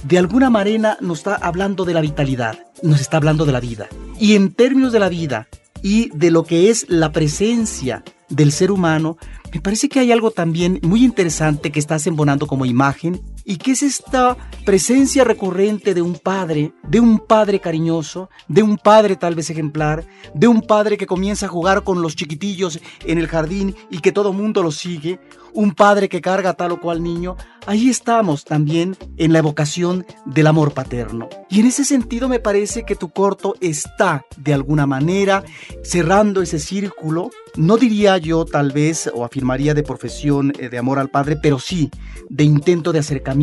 de 0.03 0.19
alguna 0.19 0.51
manera 0.51 0.99
nos 1.01 1.17
está 1.17 1.33
hablando 1.33 1.83
de 1.83 1.95
la 1.95 2.01
vitalidad, 2.01 2.59
nos 2.83 3.01
está 3.01 3.17
hablando 3.17 3.43
de 3.43 3.53
la 3.53 3.59
vida. 3.59 3.87
Y 4.19 4.35
en 4.35 4.53
términos 4.53 4.93
de 4.93 4.99
la 4.99 5.09
vida 5.09 5.47
y 5.81 6.15
de 6.15 6.29
lo 6.29 6.43
que 6.43 6.69
es 6.69 6.85
la 6.89 7.11
presencia 7.11 8.03
del 8.29 8.51
ser 8.51 8.69
humano, 8.69 9.17
me 9.51 9.59
parece 9.59 9.89
que 9.89 9.99
hay 9.99 10.11
algo 10.11 10.29
también 10.29 10.79
muy 10.83 11.03
interesante 11.03 11.71
que 11.71 11.79
estás 11.79 12.05
embonando 12.05 12.45
como 12.45 12.67
imagen 12.67 13.19
y 13.49 13.55
que 13.55 13.71
es 13.71 13.81
esta 13.81 14.35
presencia 14.65 15.23
recurrente 15.23 15.93
de 15.93 16.01
un 16.01 16.15
padre, 16.15 16.73
de 16.83 16.99
un 16.99 17.17
padre 17.17 17.61
cariñoso, 17.61 18.29
de 18.49 18.61
un 18.61 18.77
padre 18.77 19.15
tal 19.15 19.35
vez 19.35 19.49
ejemplar, 19.49 20.05
de 20.33 20.49
un 20.49 20.61
padre 20.61 20.97
que 20.97 21.07
comienza 21.07 21.45
a 21.45 21.49
jugar 21.49 21.85
con 21.85 22.01
los 22.01 22.17
chiquitillos 22.17 22.81
en 23.05 23.17
el 23.17 23.27
jardín 23.29 23.73
y 23.89 23.99
que 23.99 24.11
todo 24.11 24.33
mundo 24.33 24.61
lo 24.61 24.71
sigue, 24.71 25.21
un 25.53 25.73
padre 25.73 26.09
que 26.09 26.19
carga 26.19 26.55
tal 26.55 26.73
o 26.73 26.81
cual 26.81 27.01
niño, 27.01 27.37
ahí 27.65 27.89
estamos 27.89 28.43
también 28.43 28.97
en 29.15 29.31
la 29.31 29.39
evocación 29.39 30.05
del 30.25 30.47
amor 30.47 30.73
paterno. 30.73 31.29
Y 31.49 31.61
en 31.61 31.67
ese 31.67 31.85
sentido 31.85 32.27
me 32.27 32.41
parece 32.41 32.83
que 32.83 32.97
tu 32.97 33.11
corto 33.11 33.55
está 33.61 34.25
de 34.35 34.53
alguna 34.53 34.85
manera 34.85 35.45
cerrando 35.83 36.41
ese 36.41 36.59
círculo, 36.59 37.31
no 37.55 37.77
diría 37.77 38.17
yo 38.17 38.43
tal 38.43 38.73
vez 38.73 39.09
o 39.13 39.23
afirmaría 39.23 39.73
de 39.73 39.83
profesión 39.83 40.51
eh, 40.59 40.67
de 40.67 40.77
amor 40.77 40.99
al 40.99 41.09
padre, 41.09 41.37
pero 41.41 41.59
sí 41.59 41.89
de 42.29 42.43
intento 42.43 42.91
de 42.91 42.99
acercamiento 42.99 43.36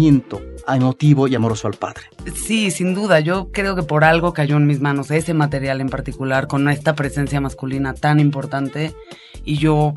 emotivo 0.66 1.28
y 1.28 1.34
amoroso 1.34 1.68
al 1.68 1.74
padre. 1.74 2.02
Sí, 2.34 2.70
sin 2.70 2.94
duda. 2.94 3.20
Yo 3.20 3.50
creo 3.52 3.76
que 3.76 3.82
por 3.82 4.04
algo 4.04 4.32
cayó 4.32 4.56
en 4.56 4.66
mis 4.66 4.80
manos 4.80 5.10
ese 5.10 5.34
material 5.34 5.80
en 5.80 5.88
particular, 5.88 6.46
con 6.46 6.68
esta 6.68 6.94
presencia 6.94 7.40
masculina 7.40 7.94
tan 7.94 8.20
importante. 8.20 8.94
Y 9.44 9.58
yo, 9.58 9.94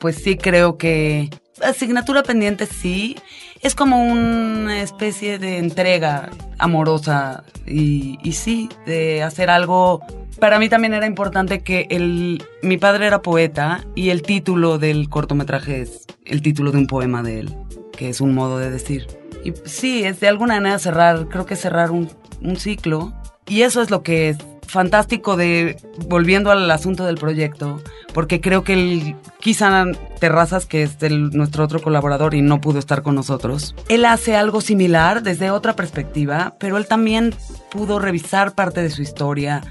pues 0.00 0.16
sí 0.16 0.36
creo 0.36 0.76
que 0.78 1.30
asignatura 1.62 2.22
pendiente 2.22 2.66
sí. 2.66 3.16
Es 3.60 3.74
como 3.74 4.04
una 4.04 4.82
especie 4.82 5.38
de 5.38 5.58
entrega 5.58 6.30
amorosa 6.58 7.44
y, 7.66 8.18
y 8.22 8.32
sí, 8.32 8.68
de 8.86 9.22
hacer 9.22 9.50
algo 9.50 10.00
para 10.38 10.58
mí 10.58 10.68
también 10.68 10.94
era 10.94 11.06
importante 11.06 11.60
que 11.60 11.86
el, 11.90 12.42
mi 12.62 12.78
padre 12.78 13.06
era 13.06 13.22
poeta 13.22 13.84
y 13.94 14.10
el 14.10 14.22
título 14.22 14.78
del 14.78 15.08
cortometraje 15.08 15.80
es 15.80 16.06
el 16.24 16.42
título 16.42 16.70
de 16.70 16.78
un 16.78 16.86
poema 16.86 17.22
de 17.22 17.40
él, 17.40 17.56
que 17.96 18.08
es 18.08 18.20
un 18.20 18.34
modo 18.34 18.58
de 18.58 18.70
decir. 18.70 19.17
Y 19.44 19.52
sí, 19.64 20.04
es 20.04 20.20
de 20.20 20.28
alguna 20.28 20.54
manera 20.54 20.78
cerrar, 20.78 21.28
creo 21.28 21.46
que 21.46 21.56
cerrar 21.56 21.90
un, 21.90 22.08
ciclo. 22.56 23.12
Y 23.46 23.62
eso 23.62 23.82
es 23.82 23.90
lo 23.90 24.02
que 24.02 24.30
es 24.30 24.38
fantástico 24.66 25.36
de, 25.36 25.76
volviendo 26.06 26.50
al 26.50 26.70
asunto 26.70 27.06
del 27.06 27.16
proyecto, 27.16 27.80
porque 28.12 28.40
creo 28.40 28.64
que 28.64 28.74
el 28.74 29.16
quizá 29.40 29.86
Terrazas, 30.20 30.66
que 30.66 30.82
es 30.82 30.98
nuestro 31.10 31.64
otro 31.64 31.80
colaborador 31.80 32.34
y 32.34 32.42
no 32.42 32.60
pudo 32.60 32.78
estar 32.78 33.02
con 33.02 33.14
nosotros, 33.14 33.74
él 33.88 34.04
hace 34.04 34.36
algo 34.36 34.60
similar 34.60 35.22
desde 35.22 35.50
otra 35.50 35.74
perspectiva, 35.74 36.56
pero 36.60 36.76
él 36.76 36.86
también 36.86 37.34
pudo 37.70 37.98
revisar 37.98 38.54
parte 38.54 38.82
de 38.82 38.90
su 38.90 39.00
historia, 39.00 39.62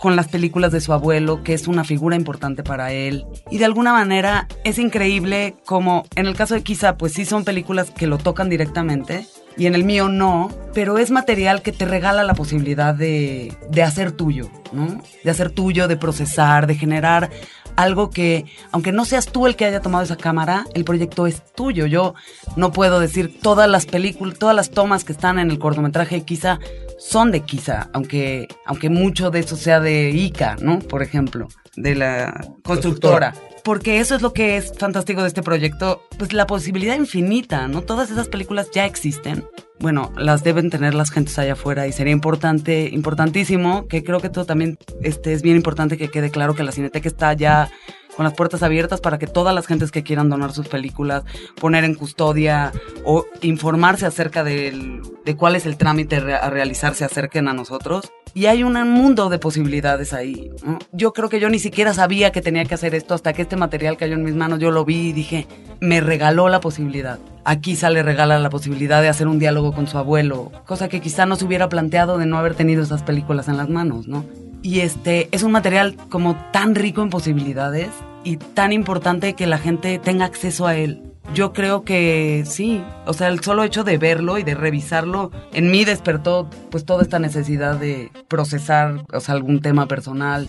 con 0.00 0.16
las 0.16 0.28
películas 0.28 0.72
de 0.72 0.80
su 0.80 0.92
abuelo, 0.92 1.42
que 1.42 1.54
es 1.54 1.68
una 1.68 1.84
figura 1.84 2.16
importante 2.16 2.62
para 2.62 2.92
él. 2.92 3.26
Y 3.50 3.58
de 3.58 3.64
alguna 3.64 3.92
manera 3.92 4.46
es 4.64 4.78
increíble 4.78 5.56
como 5.64 6.04
en 6.14 6.26
el 6.26 6.36
caso 6.36 6.54
de 6.54 6.62
Kisa, 6.62 6.96
pues 6.96 7.12
sí 7.12 7.24
son 7.24 7.44
películas 7.44 7.90
que 7.90 8.06
lo 8.06 8.18
tocan 8.18 8.48
directamente. 8.48 9.26
Y 9.56 9.66
en 9.66 9.74
el 9.74 9.82
mío 9.82 10.08
no, 10.08 10.52
pero 10.72 10.98
es 10.98 11.10
material 11.10 11.62
que 11.62 11.72
te 11.72 11.84
regala 11.84 12.22
la 12.22 12.34
posibilidad 12.34 12.94
de, 12.94 13.52
de 13.68 13.82
hacer 13.82 14.12
tuyo, 14.12 14.48
¿no? 14.72 15.02
De 15.24 15.30
hacer 15.32 15.50
tuyo, 15.50 15.88
de 15.88 15.96
procesar, 15.96 16.68
de 16.68 16.76
generar 16.76 17.30
algo 17.78 18.10
que, 18.10 18.44
aunque 18.72 18.90
no 18.90 19.04
seas 19.04 19.26
tú 19.26 19.46
el 19.46 19.54
que 19.54 19.64
haya 19.64 19.80
tomado 19.80 20.02
esa 20.02 20.16
cámara, 20.16 20.66
el 20.74 20.84
proyecto 20.84 21.28
es 21.28 21.44
tuyo. 21.54 21.86
Yo 21.86 22.14
no 22.56 22.72
puedo 22.72 22.98
decir 22.98 23.38
todas 23.40 23.70
las 23.70 23.86
películas, 23.86 24.36
todas 24.36 24.56
las 24.56 24.70
tomas 24.70 25.04
que 25.04 25.12
están 25.12 25.38
en 25.38 25.48
el 25.52 25.60
cortometraje 25.60 26.24
quizá 26.24 26.58
son 26.98 27.30
de 27.30 27.42
Kisa, 27.42 27.88
aunque, 27.92 28.48
aunque 28.66 28.90
mucho 28.90 29.30
de 29.30 29.38
eso 29.38 29.56
sea 29.56 29.78
de 29.78 30.10
Ica, 30.10 30.56
¿no? 30.60 30.80
Por 30.80 31.02
ejemplo, 31.02 31.46
de 31.76 31.94
la 31.94 32.44
constructora. 32.64 33.32
Porque 33.64 34.00
eso 34.00 34.14
es 34.14 34.22
lo 34.22 34.32
que 34.32 34.56
es 34.56 34.72
fantástico 34.76 35.22
de 35.22 35.28
este 35.28 35.42
proyecto, 35.42 36.02
pues 36.18 36.32
la 36.32 36.46
posibilidad 36.46 36.96
infinita, 36.96 37.68
¿no? 37.68 37.82
Todas 37.82 38.10
esas 38.10 38.28
películas 38.28 38.70
ya 38.72 38.86
existen. 38.86 39.44
Bueno, 39.80 40.12
las 40.16 40.42
deben 40.42 40.70
tener 40.70 40.94
las 40.94 41.10
gentes 41.10 41.38
allá 41.38 41.52
afuera 41.52 41.86
y 41.86 41.92
sería 41.92 42.12
importante, 42.12 42.88
importantísimo, 42.92 43.86
que 43.86 44.02
creo 44.02 44.20
que 44.20 44.28
todo 44.28 44.44
también 44.44 44.78
este, 45.02 45.32
es 45.32 45.42
bien 45.42 45.56
importante 45.56 45.96
que 45.96 46.08
quede 46.08 46.30
claro 46.30 46.54
que 46.54 46.64
la 46.64 46.72
Cineteca 46.72 47.08
está 47.08 47.32
ya 47.34 47.70
con 48.18 48.24
las 48.24 48.34
puertas 48.34 48.64
abiertas 48.64 49.00
para 49.00 49.16
que 49.16 49.28
todas 49.28 49.54
las 49.54 49.68
gentes 49.68 49.92
que 49.92 50.02
quieran 50.02 50.28
donar 50.28 50.50
sus 50.50 50.66
películas, 50.66 51.22
poner 51.60 51.84
en 51.84 51.94
custodia 51.94 52.72
o 53.04 53.24
informarse 53.42 54.06
acerca 54.06 54.42
de 54.42 55.00
cuál 55.36 55.54
es 55.54 55.66
el 55.66 55.76
trámite 55.76 56.16
a 56.16 56.50
realizar 56.50 56.96
se 56.96 57.04
acerquen 57.04 57.46
a 57.46 57.52
nosotros. 57.52 58.10
Y 58.34 58.46
hay 58.46 58.64
un 58.64 58.74
mundo 58.90 59.28
de 59.28 59.38
posibilidades 59.38 60.12
ahí. 60.12 60.50
Yo 60.90 61.12
creo 61.12 61.28
que 61.28 61.38
yo 61.38 61.48
ni 61.48 61.60
siquiera 61.60 61.94
sabía 61.94 62.32
que 62.32 62.42
tenía 62.42 62.64
que 62.64 62.74
hacer 62.74 62.96
esto 62.96 63.14
hasta 63.14 63.32
que 63.32 63.42
este 63.42 63.54
material 63.54 63.96
cayó 63.96 64.14
en 64.14 64.24
mis 64.24 64.34
manos. 64.34 64.58
Yo 64.58 64.72
lo 64.72 64.84
vi 64.84 65.10
y 65.10 65.12
dije, 65.12 65.46
me 65.78 66.00
regaló 66.00 66.48
la 66.48 66.58
posibilidad. 66.58 67.20
Aquí 67.44 67.76
sale 67.76 68.02
regala 68.02 68.40
la 68.40 68.50
posibilidad 68.50 69.00
de 69.00 69.08
hacer 69.08 69.28
un 69.28 69.38
diálogo 69.38 69.72
con 69.72 69.86
su 69.86 69.96
abuelo, 69.96 70.50
cosa 70.66 70.88
que 70.88 71.00
quizá 71.00 71.24
no 71.24 71.36
se 71.36 71.44
hubiera 71.44 71.68
planteado 71.68 72.18
de 72.18 72.26
no 72.26 72.36
haber 72.36 72.56
tenido 72.56 72.82
esas 72.82 73.04
películas 73.04 73.46
en 73.46 73.56
las 73.56 73.68
manos, 73.68 74.08
¿no? 74.08 74.24
Y 74.62 74.80
este 74.80 75.28
es 75.32 75.42
un 75.42 75.52
material 75.52 75.96
como 76.08 76.36
tan 76.52 76.74
rico 76.74 77.02
en 77.02 77.10
posibilidades 77.10 77.90
y 78.24 78.36
tan 78.36 78.72
importante 78.72 79.34
que 79.34 79.46
la 79.46 79.58
gente 79.58 79.98
tenga 79.98 80.24
acceso 80.24 80.66
a 80.66 80.76
él. 80.76 81.02
Yo 81.34 81.52
creo 81.52 81.84
que 81.84 82.44
sí, 82.46 82.82
o 83.06 83.12
sea, 83.12 83.28
el 83.28 83.40
solo 83.40 83.62
hecho 83.62 83.84
de 83.84 83.98
verlo 83.98 84.38
y 84.38 84.44
de 84.44 84.54
revisarlo 84.54 85.30
en 85.52 85.70
mí 85.70 85.84
despertó 85.84 86.48
pues 86.70 86.86
toda 86.86 87.02
esta 87.02 87.18
necesidad 87.18 87.76
de 87.76 88.10
procesar, 88.28 89.04
o 89.12 89.20
sea, 89.20 89.34
algún 89.34 89.60
tema 89.60 89.86
personal 89.86 90.48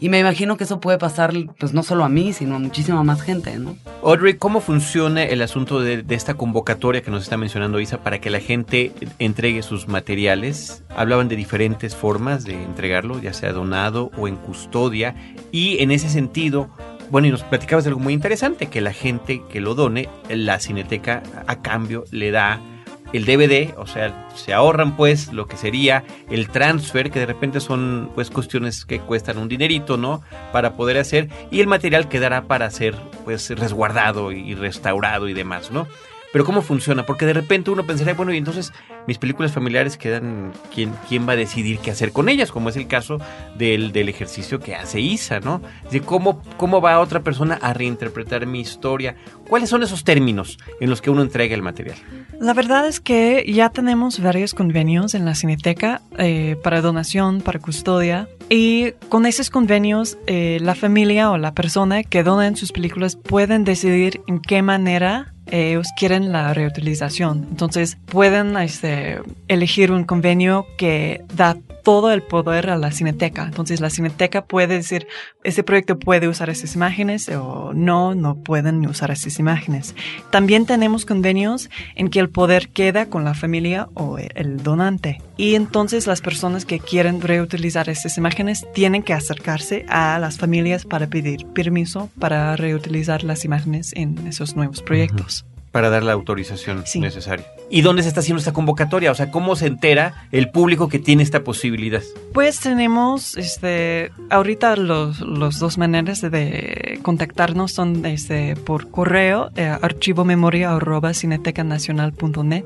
y 0.00 0.08
me 0.08 0.18
imagino 0.18 0.56
que 0.56 0.64
eso 0.64 0.80
puede 0.80 0.96
pasar, 0.96 1.32
pues 1.58 1.74
no 1.74 1.82
solo 1.82 2.04
a 2.04 2.08
mí, 2.08 2.32
sino 2.32 2.56
a 2.56 2.58
muchísima 2.58 3.04
más 3.04 3.20
gente, 3.20 3.58
¿no? 3.58 3.76
Audrey, 4.02 4.34
¿cómo 4.34 4.62
funciona 4.62 5.24
el 5.24 5.42
asunto 5.42 5.80
de, 5.80 6.02
de, 6.02 6.14
esta 6.14 6.34
convocatoria 6.34 7.02
que 7.02 7.10
nos 7.10 7.22
está 7.22 7.36
mencionando 7.36 7.80
Isa 7.80 8.02
para 8.02 8.18
que 8.18 8.30
la 8.30 8.40
gente 8.40 8.92
entregue 9.18 9.62
sus 9.62 9.88
materiales? 9.88 10.82
Hablaban 10.88 11.28
de 11.28 11.36
diferentes 11.36 11.94
formas 11.94 12.44
de 12.44 12.54
entregarlo, 12.54 13.20
ya 13.20 13.34
sea 13.34 13.52
donado 13.52 14.10
o 14.16 14.26
en 14.26 14.36
custodia. 14.36 15.14
Y 15.52 15.82
en 15.82 15.90
ese 15.90 16.08
sentido, 16.08 16.70
bueno, 17.10 17.26
y 17.28 17.30
nos 17.30 17.42
platicabas 17.42 17.84
de 17.84 17.90
algo 17.90 18.00
muy 18.00 18.14
interesante, 18.14 18.66
que 18.66 18.80
la 18.80 18.92
gente 18.92 19.42
que 19.50 19.60
lo 19.60 19.74
done, 19.74 20.08
la 20.30 20.60
cineteca 20.60 21.22
a 21.46 21.60
cambio 21.60 22.04
le 22.10 22.30
da 22.30 22.62
el 23.12 23.24
DVD, 23.24 23.74
o 23.76 23.86
sea, 23.86 24.28
se 24.34 24.52
ahorran 24.52 24.96
pues 24.96 25.32
lo 25.32 25.46
que 25.46 25.56
sería 25.56 26.04
el 26.30 26.48
transfer, 26.48 27.10
que 27.10 27.20
de 27.20 27.26
repente 27.26 27.60
son 27.60 28.10
pues 28.14 28.30
cuestiones 28.30 28.84
que 28.84 29.00
cuestan 29.00 29.38
un 29.38 29.48
dinerito, 29.48 29.96
¿no? 29.96 30.22
Para 30.52 30.74
poder 30.74 30.98
hacer, 30.98 31.28
y 31.50 31.60
el 31.60 31.66
material 31.66 32.08
quedará 32.08 32.42
para 32.42 32.70
ser 32.70 32.94
pues 33.24 33.50
resguardado 33.50 34.32
y 34.32 34.54
restaurado 34.54 35.28
y 35.28 35.34
demás, 35.34 35.70
¿no? 35.70 35.86
Pero 36.32 36.44
¿cómo 36.44 36.62
funciona? 36.62 37.06
Porque 37.06 37.26
de 37.26 37.32
repente 37.32 37.70
uno 37.70 37.84
pensaría, 37.84 38.14
bueno, 38.14 38.32
y 38.32 38.36
entonces 38.36 38.72
mis 39.10 39.18
películas 39.18 39.50
familiares 39.50 39.96
quedan, 39.96 40.52
¿quién, 40.72 40.92
quién 41.08 41.28
va 41.28 41.32
a 41.32 41.36
decidir 41.36 41.80
qué 41.80 41.90
hacer 41.90 42.12
con 42.12 42.28
ellas? 42.28 42.52
Como 42.52 42.68
es 42.68 42.76
el 42.76 42.86
caso 42.86 43.18
del, 43.58 43.90
del 43.90 44.08
ejercicio 44.08 44.60
que 44.60 44.76
hace 44.76 45.00
Isa, 45.00 45.40
¿no? 45.40 45.60
De 45.90 46.00
cómo, 46.00 46.40
cómo 46.56 46.80
va 46.80 47.00
otra 47.00 47.18
persona 47.18 47.58
a 47.60 47.72
reinterpretar 47.72 48.46
mi 48.46 48.60
historia. 48.60 49.16
¿Cuáles 49.48 49.68
son 49.68 49.82
esos 49.82 50.04
términos 50.04 50.58
en 50.78 50.90
los 50.90 51.02
que 51.02 51.10
uno 51.10 51.22
entrega 51.22 51.56
el 51.56 51.60
material? 51.62 51.96
La 52.38 52.54
verdad 52.54 52.86
es 52.86 53.00
que 53.00 53.44
ya 53.52 53.70
tenemos 53.70 54.20
varios 54.20 54.54
convenios 54.54 55.16
en 55.16 55.24
la 55.24 55.34
Cineteca 55.34 56.02
eh, 56.16 56.56
para 56.62 56.80
donación, 56.80 57.40
para 57.40 57.58
custodia. 57.58 58.28
Y 58.48 58.92
con 59.08 59.26
esos 59.26 59.50
convenios, 59.50 60.18
eh, 60.28 60.58
la 60.60 60.76
familia 60.76 61.32
o 61.32 61.36
la 61.36 61.52
persona 61.52 62.04
que 62.04 62.22
donen 62.22 62.54
sus 62.54 62.70
películas 62.70 63.16
pueden 63.16 63.64
decidir 63.64 64.20
en 64.28 64.38
qué 64.38 64.62
manera 64.62 65.34
ellos 65.50 65.88
quieren 65.96 66.32
la 66.32 66.54
reutilización. 66.54 67.46
Entonces 67.50 67.98
pueden 68.06 68.56
este, 68.56 69.20
elegir 69.48 69.92
un 69.92 70.04
convenio 70.04 70.66
que 70.76 71.24
da 71.34 71.56
todo 71.90 72.12
el 72.12 72.22
poder 72.22 72.70
a 72.70 72.78
la 72.78 72.92
cineteca. 72.92 73.42
Entonces 73.42 73.80
la 73.80 73.90
cineteca 73.90 74.44
puede 74.44 74.74
decir, 74.76 75.08
ese 75.42 75.64
proyecto 75.64 75.98
puede 75.98 76.28
usar 76.28 76.48
esas 76.48 76.76
imágenes 76.76 77.28
o 77.30 77.72
no, 77.74 78.14
no 78.14 78.36
pueden 78.36 78.86
usar 78.86 79.10
esas 79.10 79.40
imágenes. 79.40 79.96
También 80.30 80.66
tenemos 80.66 81.04
convenios 81.04 81.68
en 81.96 82.08
que 82.08 82.20
el 82.20 82.30
poder 82.30 82.68
queda 82.68 83.06
con 83.06 83.24
la 83.24 83.34
familia 83.34 83.88
o 83.94 84.18
el 84.18 84.62
donante. 84.62 85.20
Y 85.36 85.56
entonces 85.56 86.06
las 86.06 86.20
personas 86.20 86.64
que 86.64 86.78
quieren 86.78 87.20
reutilizar 87.20 87.88
esas 87.88 88.16
imágenes 88.16 88.68
tienen 88.72 89.02
que 89.02 89.12
acercarse 89.12 89.84
a 89.88 90.16
las 90.20 90.38
familias 90.38 90.84
para 90.84 91.08
pedir 91.08 91.44
permiso 91.46 92.08
para 92.20 92.54
reutilizar 92.54 93.24
las 93.24 93.44
imágenes 93.44 93.90
en 93.96 94.28
esos 94.28 94.54
nuevos 94.54 94.80
proyectos 94.80 95.44
para 95.72 95.90
dar 95.90 96.02
la 96.02 96.12
autorización 96.12 96.84
necesaria. 96.96 97.46
¿Y 97.68 97.82
dónde 97.82 98.02
se 98.02 98.08
está 98.08 98.20
haciendo 98.20 98.40
esta 98.40 98.52
convocatoria? 98.52 99.12
O 99.12 99.14
sea, 99.14 99.30
¿cómo 99.30 99.54
se 99.54 99.66
entera 99.66 100.26
el 100.32 100.50
público 100.50 100.88
que 100.88 100.98
tiene 100.98 101.22
esta 101.22 101.44
posibilidad? 101.44 102.02
Pues 102.32 102.58
tenemos, 102.58 103.36
este, 103.36 104.10
ahorita 104.30 104.74
los, 104.76 105.20
los 105.20 105.60
dos 105.60 105.78
maneras 105.78 106.20
de 106.20 106.98
contactarnos 107.02 107.72
son 107.72 108.04
este, 108.06 108.56
por 108.56 108.90
correo, 108.90 109.50
eh, 109.54 109.64
archivomemoria 109.80 110.74
arroba 110.74 111.14
cinetecanacional.net 111.14 112.64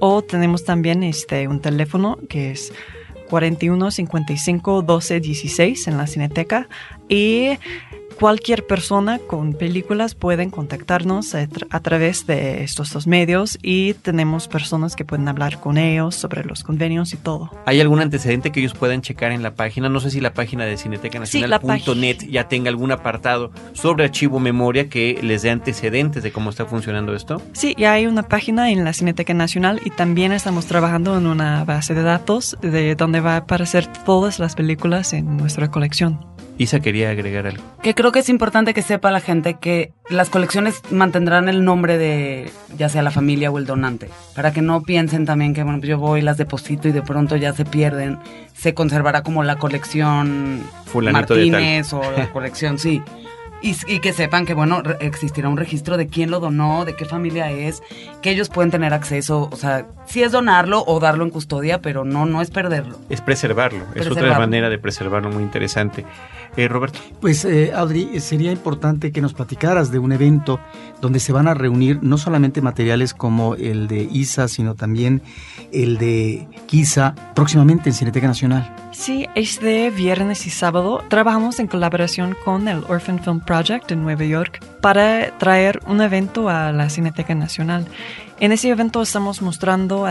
o 0.00 0.22
tenemos 0.22 0.64
también 0.64 1.02
este, 1.02 1.48
un 1.48 1.60
teléfono 1.60 2.18
que 2.28 2.50
es 2.50 2.72
41 3.30 3.90
55 3.90 4.82
12 4.82 5.20
16 5.20 5.88
en 5.88 5.96
la 5.96 6.06
Cineteca 6.06 6.68
y 7.08 7.58
cualquier 8.18 8.66
persona 8.66 9.18
con 9.18 9.52
películas 9.54 10.14
pueden 10.14 10.50
contactarnos 10.50 11.34
a, 11.34 11.80
través 11.80 12.26
de 12.26 12.62
estos 12.64 12.92
dos 12.92 13.06
medios 13.06 13.58
y 13.62 13.94
tenemos 13.94 14.48
personas 14.48 14.96
que 14.96 15.04
pueden 15.04 15.28
hablar 15.28 15.60
con 15.60 15.78
ellos 15.78 16.14
sobre 16.14 16.44
los 16.44 16.62
convenios 16.62 17.12
y 17.12 17.16
todo. 17.16 17.50
¿Hay 17.66 17.80
algún 17.80 18.00
antecedente 18.00 18.52
que 18.52 18.60
ellos 18.60 18.74
puedan 18.74 19.02
checar 19.02 19.32
en 19.32 19.42
la 19.42 19.54
página? 19.54 19.88
No 19.88 20.00
sé 20.00 20.10
si 20.10 20.20
la 20.20 20.32
página 20.32 20.64
de 20.64 20.76
Cineteca 20.76 21.18
Nacional.net 21.18 22.18
ya 22.28 22.48
tenga 22.48 22.70
algún 22.70 22.92
apartado 22.92 23.50
sobre 23.72 24.04
archivo 24.04 24.38
memoria 24.38 24.88
que 24.88 25.18
les 25.22 25.42
dé 25.42 25.50
antecedentes 25.50 26.22
de 26.22 26.32
cómo 26.32 26.50
está 26.50 26.66
funcionando 26.66 27.14
esto. 27.14 27.42
Sí, 27.52 27.74
ya 27.78 27.92
hay 27.92 28.06
una 28.06 28.22
página 28.22 28.70
en 28.70 28.84
la 28.84 28.92
Cineteca 28.92 29.34
Nacional 29.34 29.80
y 29.84 29.90
también 29.90 30.32
estamos 30.32 30.66
trabajando 30.66 31.16
en 31.16 31.26
una 31.26 31.64
base 31.64 31.94
de 31.94 32.02
datos 32.02 32.56
de 32.62 32.94
donde 32.94 33.20
va 33.20 33.34
a 33.34 33.38
aparecer 33.38 33.86
todas 34.04 34.38
las 34.38 34.54
películas 34.54 35.12
en 35.12 35.36
nuestra 35.36 35.70
colección. 35.70 36.34
Isa 36.56 36.80
quería 36.80 37.10
agregar 37.10 37.46
algo. 37.46 37.62
Que 37.82 37.94
creo 37.94 38.12
que 38.12 38.20
es 38.20 38.28
importante 38.28 38.74
que 38.74 38.82
sepa 38.82 39.10
la 39.10 39.20
gente 39.20 39.54
que 39.54 39.92
las 40.08 40.30
colecciones 40.30 40.80
mantendrán 40.90 41.48
el 41.48 41.64
nombre 41.64 41.98
de 41.98 42.50
ya 42.76 42.88
sea 42.88 43.02
la 43.02 43.10
familia 43.10 43.50
o 43.50 43.58
el 43.58 43.66
donante, 43.66 44.08
para 44.34 44.52
que 44.52 44.62
no 44.62 44.82
piensen 44.82 45.26
también 45.26 45.54
que 45.54 45.62
bueno, 45.62 45.78
pues 45.78 45.88
yo 45.88 45.98
voy, 45.98 46.20
las 46.20 46.36
deposito 46.36 46.88
y 46.88 46.92
de 46.92 47.02
pronto 47.02 47.36
ya 47.36 47.52
se 47.52 47.64
pierden. 47.64 48.18
Se 48.54 48.72
conservará 48.74 49.22
como 49.22 49.42
la 49.42 49.56
colección 49.56 50.62
Martínez 50.94 51.92
o 51.92 52.00
la 52.16 52.30
colección, 52.32 52.78
sí. 52.78 53.02
Y, 53.66 54.00
que 54.00 54.12
sepan 54.12 54.44
que, 54.44 54.52
bueno, 54.52 54.82
existirá 55.00 55.48
un 55.48 55.56
registro 55.56 55.96
de 55.96 56.06
quién 56.06 56.30
lo 56.30 56.38
donó, 56.38 56.84
de 56.84 56.94
qué 56.94 57.06
familia 57.06 57.50
es, 57.50 57.82
que 58.20 58.30
ellos 58.30 58.50
pueden 58.50 58.70
tener 58.70 58.92
acceso, 58.92 59.48
o 59.50 59.56
sea, 59.56 59.86
sí 60.04 60.22
es 60.22 60.32
donarlo 60.32 60.84
o 60.86 61.00
darlo 61.00 61.24
en 61.24 61.30
custodia, 61.30 61.80
pero 61.80 62.04
no, 62.04 62.26
no 62.26 62.42
es 62.42 62.50
perderlo. 62.50 62.98
Es 63.08 63.22
preservarlo, 63.22 63.86
es 63.94 64.06
otra 64.06 64.38
manera 64.38 64.68
de 64.68 64.78
preservarlo 64.78 65.30
muy 65.30 65.42
interesante. 65.42 66.04
Eh, 66.56 66.68
Roberto. 66.68 67.00
Pues, 67.22 67.44
eh, 67.46 67.72
Audrey, 67.74 68.20
sería 68.20 68.52
importante 68.52 69.12
que 69.12 69.22
nos 69.22 69.32
platicaras 69.32 69.90
de 69.90 69.98
un 69.98 70.12
evento 70.12 70.60
donde 71.00 71.18
se 71.18 71.32
van 71.32 71.48
a 71.48 71.54
reunir 71.54 72.00
no 72.02 72.18
solamente 72.18 72.60
materiales 72.60 73.14
como 73.14 73.54
el 73.54 73.88
de 73.88 74.02
ISA, 74.02 74.46
sino 74.46 74.74
también 74.74 75.22
el 75.72 75.98
de 75.98 76.46
KISA, 76.66 77.14
próximamente 77.34 77.88
en 77.88 77.94
Cineteca 77.94 78.26
Nacional. 78.26 78.74
Sí, 78.92 79.26
este 79.34 79.90
viernes 79.90 80.46
y 80.46 80.50
sábado 80.50 81.02
trabajamos 81.08 81.58
en 81.58 81.66
colaboración 81.66 82.36
con 82.44 82.68
el 82.68 82.84
Orphan 82.88 83.18
Film 83.18 83.40
Project 83.40 83.53
en 83.88 84.02
Nueva 84.02 84.24
York 84.24 84.60
para 84.80 85.38
traer 85.38 85.80
un 85.86 86.00
evento 86.00 86.48
a 86.48 86.72
la 86.72 86.90
Cineteca 86.90 87.36
Nacional. 87.36 87.86
En 88.40 88.50
ese 88.50 88.68
evento 88.68 89.00
estamos 89.00 89.42
mostrando 89.42 90.06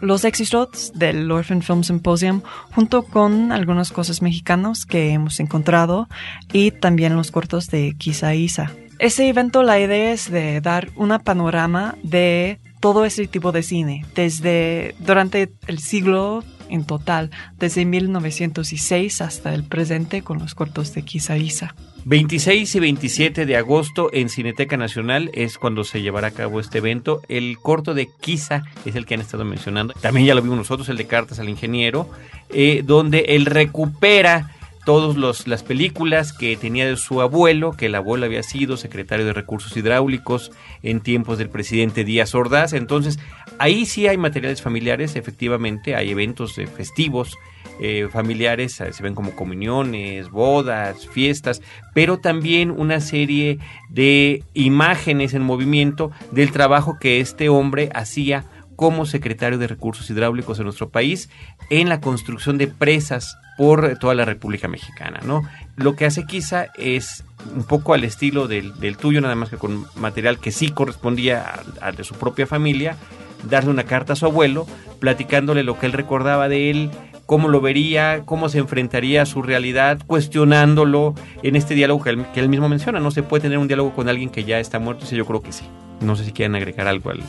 los 0.00 0.24
éxitos 0.24 0.90
del 0.94 1.30
Orphan 1.30 1.60
Film 1.60 1.82
Symposium 1.82 2.40
junto 2.74 3.02
con 3.02 3.52
algunas 3.52 3.92
cosas 3.92 4.22
mexicanas 4.22 4.86
que 4.86 5.10
hemos 5.10 5.38
encontrado 5.38 6.08
y 6.50 6.70
también 6.70 7.14
los 7.14 7.30
cortos 7.30 7.68
de 7.68 7.94
Kisa 7.98 8.34
Isa. 8.34 8.72
Ese 8.98 9.28
evento 9.28 9.62
la 9.62 9.78
idea 9.78 10.12
es 10.12 10.30
de 10.30 10.62
dar 10.62 10.88
una 10.96 11.18
panorama 11.18 11.96
de 12.02 12.58
todo 12.80 13.04
ese 13.04 13.26
tipo 13.26 13.52
de 13.52 13.62
cine, 13.62 14.06
desde 14.14 14.94
durante 14.98 15.52
el 15.66 15.78
siglo 15.78 16.42
en 16.70 16.84
total, 16.84 17.30
desde 17.58 17.84
1906 17.84 19.20
hasta 19.20 19.52
el 19.52 19.64
presente 19.64 20.22
con 20.22 20.38
los 20.38 20.54
cortos 20.54 20.94
de 20.94 21.02
Kisa 21.02 21.36
Isa. 21.36 21.74
26 22.04 22.74
y 22.74 22.80
27 22.80 23.46
de 23.46 23.56
agosto 23.56 24.10
en 24.12 24.28
Cineteca 24.28 24.76
Nacional 24.76 25.30
es 25.34 25.56
cuando 25.56 25.84
se 25.84 26.02
llevará 26.02 26.28
a 26.28 26.32
cabo 26.32 26.58
este 26.58 26.78
evento. 26.78 27.22
El 27.28 27.58
corto 27.58 27.94
de 27.94 28.08
Kisa 28.20 28.64
es 28.84 28.96
el 28.96 29.06
que 29.06 29.14
han 29.14 29.20
estado 29.20 29.44
mencionando. 29.44 29.94
También 30.00 30.26
ya 30.26 30.34
lo 30.34 30.42
vimos 30.42 30.58
nosotros, 30.58 30.88
el 30.88 30.96
de 30.96 31.06
Cartas 31.06 31.38
al 31.38 31.48
Ingeniero, 31.48 32.08
eh, 32.50 32.82
donde 32.84 33.26
él 33.28 33.46
recupera 33.46 34.51
todas 34.84 35.46
las 35.46 35.62
películas 35.62 36.32
que 36.32 36.56
tenía 36.56 36.86
de 36.86 36.96
su 36.96 37.20
abuelo, 37.20 37.72
que 37.72 37.86
el 37.86 37.94
abuelo 37.94 38.26
había 38.26 38.42
sido 38.42 38.76
secretario 38.76 39.24
de 39.24 39.32
Recursos 39.32 39.76
Hidráulicos 39.76 40.50
en 40.82 41.00
tiempos 41.00 41.38
del 41.38 41.50
presidente 41.50 42.04
Díaz 42.04 42.34
Ordaz. 42.34 42.72
Entonces, 42.72 43.18
ahí 43.58 43.86
sí 43.86 44.06
hay 44.06 44.16
materiales 44.16 44.62
familiares, 44.62 45.16
efectivamente, 45.16 45.94
hay 45.94 46.10
eventos 46.10 46.54
festivos 46.76 47.36
eh, 47.80 48.08
familiares, 48.12 48.80
eh, 48.80 48.92
se 48.92 49.02
ven 49.02 49.14
como 49.14 49.32
comuniones, 49.32 50.30
bodas, 50.30 51.08
fiestas, 51.08 51.62
pero 51.94 52.18
también 52.18 52.70
una 52.70 53.00
serie 53.00 53.58
de 53.88 54.44
imágenes 54.54 55.34
en 55.34 55.42
movimiento 55.42 56.12
del 56.30 56.52
trabajo 56.52 56.98
que 57.00 57.20
este 57.20 57.48
hombre 57.48 57.88
hacía 57.94 58.44
como 58.82 59.06
secretario 59.06 59.58
de 59.58 59.68
Recursos 59.68 60.10
Hidráulicos 60.10 60.58
en 60.58 60.64
nuestro 60.64 60.88
país 60.88 61.30
en 61.70 61.88
la 61.88 62.00
construcción 62.00 62.58
de 62.58 62.66
presas 62.66 63.38
por 63.56 63.96
toda 64.00 64.12
la 64.16 64.24
República 64.24 64.66
Mexicana, 64.66 65.20
¿no? 65.24 65.48
Lo 65.76 65.94
que 65.94 66.04
hace 66.04 66.26
quizá 66.26 66.66
es 66.76 67.22
un 67.54 67.62
poco 67.62 67.94
al 67.94 68.02
estilo 68.02 68.48
del, 68.48 68.72
tuyo, 68.96 69.20
nada 69.20 69.36
más 69.36 69.50
que 69.50 69.56
con 69.56 69.86
material 69.94 70.40
que 70.40 70.50
sí 70.50 70.70
correspondía 70.70 71.60
al 71.80 71.94
de 71.94 72.02
su 72.02 72.16
propia 72.16 72.44
familia, 72.44 72.96
darle 73.48 73.70
una 73.70 73.84
carta 73.84 74.14
a 74.14 74.16
su 74.16 74.26
abuelo, 74.26 74.66
platicándole 74.98 75.62
lo 75.62 75.78
que 75.78 75.86
él 75.86 75.92
recordaba 75.92 76.48
de 76.48 76.70
él, 76.70 76.90
cómo 77.24 77.46
lo 77.46 77.60
vería, 77.60 78.22
cómo 78.24 78.48
se 78.48 78.58
enfrentaría 78.58 79.22
a 79.22 79.26
su 79.26 79.42
realidad, 79.42 80.00
cuestionándolo 80.08 81.14
en 81.44 81.54
este 81.54 81.76
diálogo 81.76 82.02
que 82.02 82.10
él, 82.10 82.48
mismo 82.48 82.68
menciona. 82.68 82.98
No 82.98 83.12
se 83.12 83.22
puede 83.22 83.42
tener 83.42 83.58
un 83.58 83.68
diálogo 83.68 83.94
con 83.94 84.08
alguien 84.08 84.28
que 84.28 84.42
ya 84.42 84.58
está 84.58 84.80
muerto, 84.80 85.06
sí, 85.06 85.14
yo 85.14 85.24
creo 85.24 85.40
que 85.40 85.52
sí. 85.52 85.62
No 86.00 86.16
sé 86.16 86.24
si 86.24 86.32
quieren 86.32 86.56
agregar 86.56 86.88
algo 86.88 87.10
al, 87.10 87.22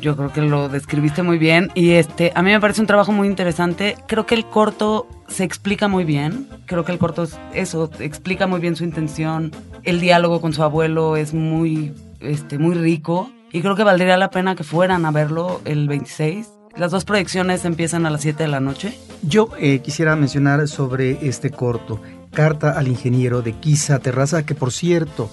yo 0.00 0.16
creo 0.16 0.32
que 0.32 0.42
lo 0.42 0.68
describiste 0.68 1.22
muy 1.22 1.38
bien 1.38 1.70
y 1.74 1.90
este 1.92 2.32
a 2.34 2.42
mí 2.42 2.50
me 2.50 2.60
parece 2.60 2.80
un 2.80 2.86
trabajo 2.86 3.12
muy 3.12 3.26
interesante. 3.28 3.96
Creo 4.06 4.26
que 4.26 4.34
el 4.34 4.44
corto 4.44 5.06
se 5.28 5.44
explica 5.44 5.88
muy 5.88 6.04
bien. 6.04 6.48
Creo 6.66 6.84
que 6.84 6.92
el 6.92 6.98
corto 6.98 7.24
es 7.24 7.38
eso, 7.54 7.90
explica 7.98 8.46
muy 8.46 8.60
bien 8.60 8.76
su 8.76 8.84
intención. 8.84 9.52
El 9.82 10.00
diálogo 10.00 10.40
con 10.40 10.52
su 10.52 10.62
abuelo 10.62 11.16
es 11.16 11.34
muy 11.34 11.92
este 12.20 12.58
muy 12.58 12.74
rico 12.74 13.30
y 13.52 13.60
creo 13.60 13.76
que 13.76 13.84
valdría 13.84 14.16
la 14.16 14.30
pena 14.30 14.54
que 14.54 14.64
fueran 14.64 15.04
a 15.04 15.10
verlo 15.10 15.60
el 15.64 15.88
26. 15.88 16.48
Las 16.76 16.92
dos 16.92 17.04
proyecciones 17.04 17.64
empiezan 17.64 18.06
a 18.06 18.10
las 18.10 18.20
7 18.20 18.44
de 18.44 18.48
la 18.48 18.60
noche. 18.60 18.96
Yo 19.22 19.50
eh, 19.58 19.80
quisiera 19.80 20.14
mencionar 20.14 20.68
sobre 20.68 21.26
este 21.26 21.50
corto, 21.50 22.00
Carta 22.32 22.78
al 22.78 22.86
ingeniero 22.86 23.42
de 23.42 23.52
Kisa 23.52 23.98
Terraza, 23.98 24.44
que 24.44 24.54
por 24.54 24.70
cierto, 24.70 25.30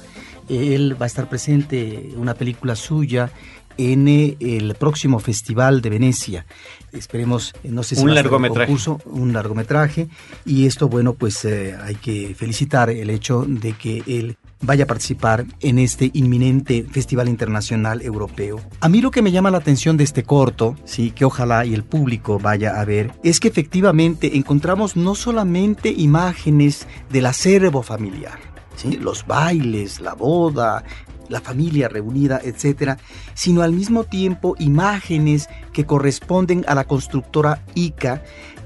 él 0.50 1.00
va 1.00 1.06
a 1.06 1.08
estar 1.08 1.28
presente 1.30 2.10
en 2.12 2.20
una 2.20 2.34
película 2.34 2.76
suya 2.76 3.32
en 3.78 4.08
eh, 4.08 4.38
el 4.40 4.76
próximo 4.76 5.20
Festival 5.20 5.82
de 5.82 5.90
Venecia. 5.90 6.46
Esperemos, 6.92 7.54
eh, 7.64 7.70
no 7.70 7.84
sé 7.84 7.96
si 7.96 8.04
un 8.04 8.14
largometraje. 8.14 8.72
Un, 8.72 9.02
un 9.06 9.34
largometraje. 9.34 10.08
Y 10.46 10.66
esto, 10.66 10.88
bueno, 10.88 11.14
pues 11.14 11.44
eh, 11.46 11.76
hay 11.82 11.96
que 11.96 12.36
felicitar 12.36 12.90
el 12.90 13.10
hecho 13.10 13.46
de 13.48 13.74
que 13.74 14.04
él 14.08 14.38
vaya 14.62 14.86
a 14.86 14.88
participar 14.88 15.46
en 15.60 15.80
este 15.80 16.12
inminente 16.14 16.86
Festival 16.90 17.30
Internacional 17.30 18.02
Europeo. 18.02 18.62
A 18.80 18.90
mí 18.90 19.02
lo 19.02 19.12
que 19.12 19.22
me 19.22 19.32
llama 19.32 19.52
la 19.52 19.58
atención 19.58 19.98
de 19.98 20.04
este 20.04 20.24
corto, 20.24 20.76
sí, 20.86 21.12
que 21.12 21.26
ojalá 21.26 21.66
y 21.66 21.74
el 21.74 21.84
público 21.84 22.40
vaya 22.40 22.80
a 22.80 22.86
ver, 22.86 23.12
es 23.24 23.40
que 23.40 23.48
efectivamente 23.48 24.38
encontramos 24.38 24.96
no 24.96 25.16
solamente 25.16 25.90
imágenes 25.90 26.88
del 27.10 27.28
acervo 27.28 27.84
familiar, 27.84 28.40
¿sí? 28.76 28.98
los 28.98 29.26
bailes, 29.28 30.00
la 30.00 30.14
boda, 30.14 30.84
la 31.30 31.42
familia 31.42 31.88
reunida, 31.88 32.40
etcétera, 32.44 32.98
sino 33.34 33.62
al 33.62 33.74
mismo 33.74 34.04
tiempo 34.04 34.56
imágenes 34.60 35.50
que 35.74 35.86
corresponden 35.86 36.64
a 36.68 36.76
la 36.76 36.86
constructora 36.86 37.64
ICA 37.74 38.24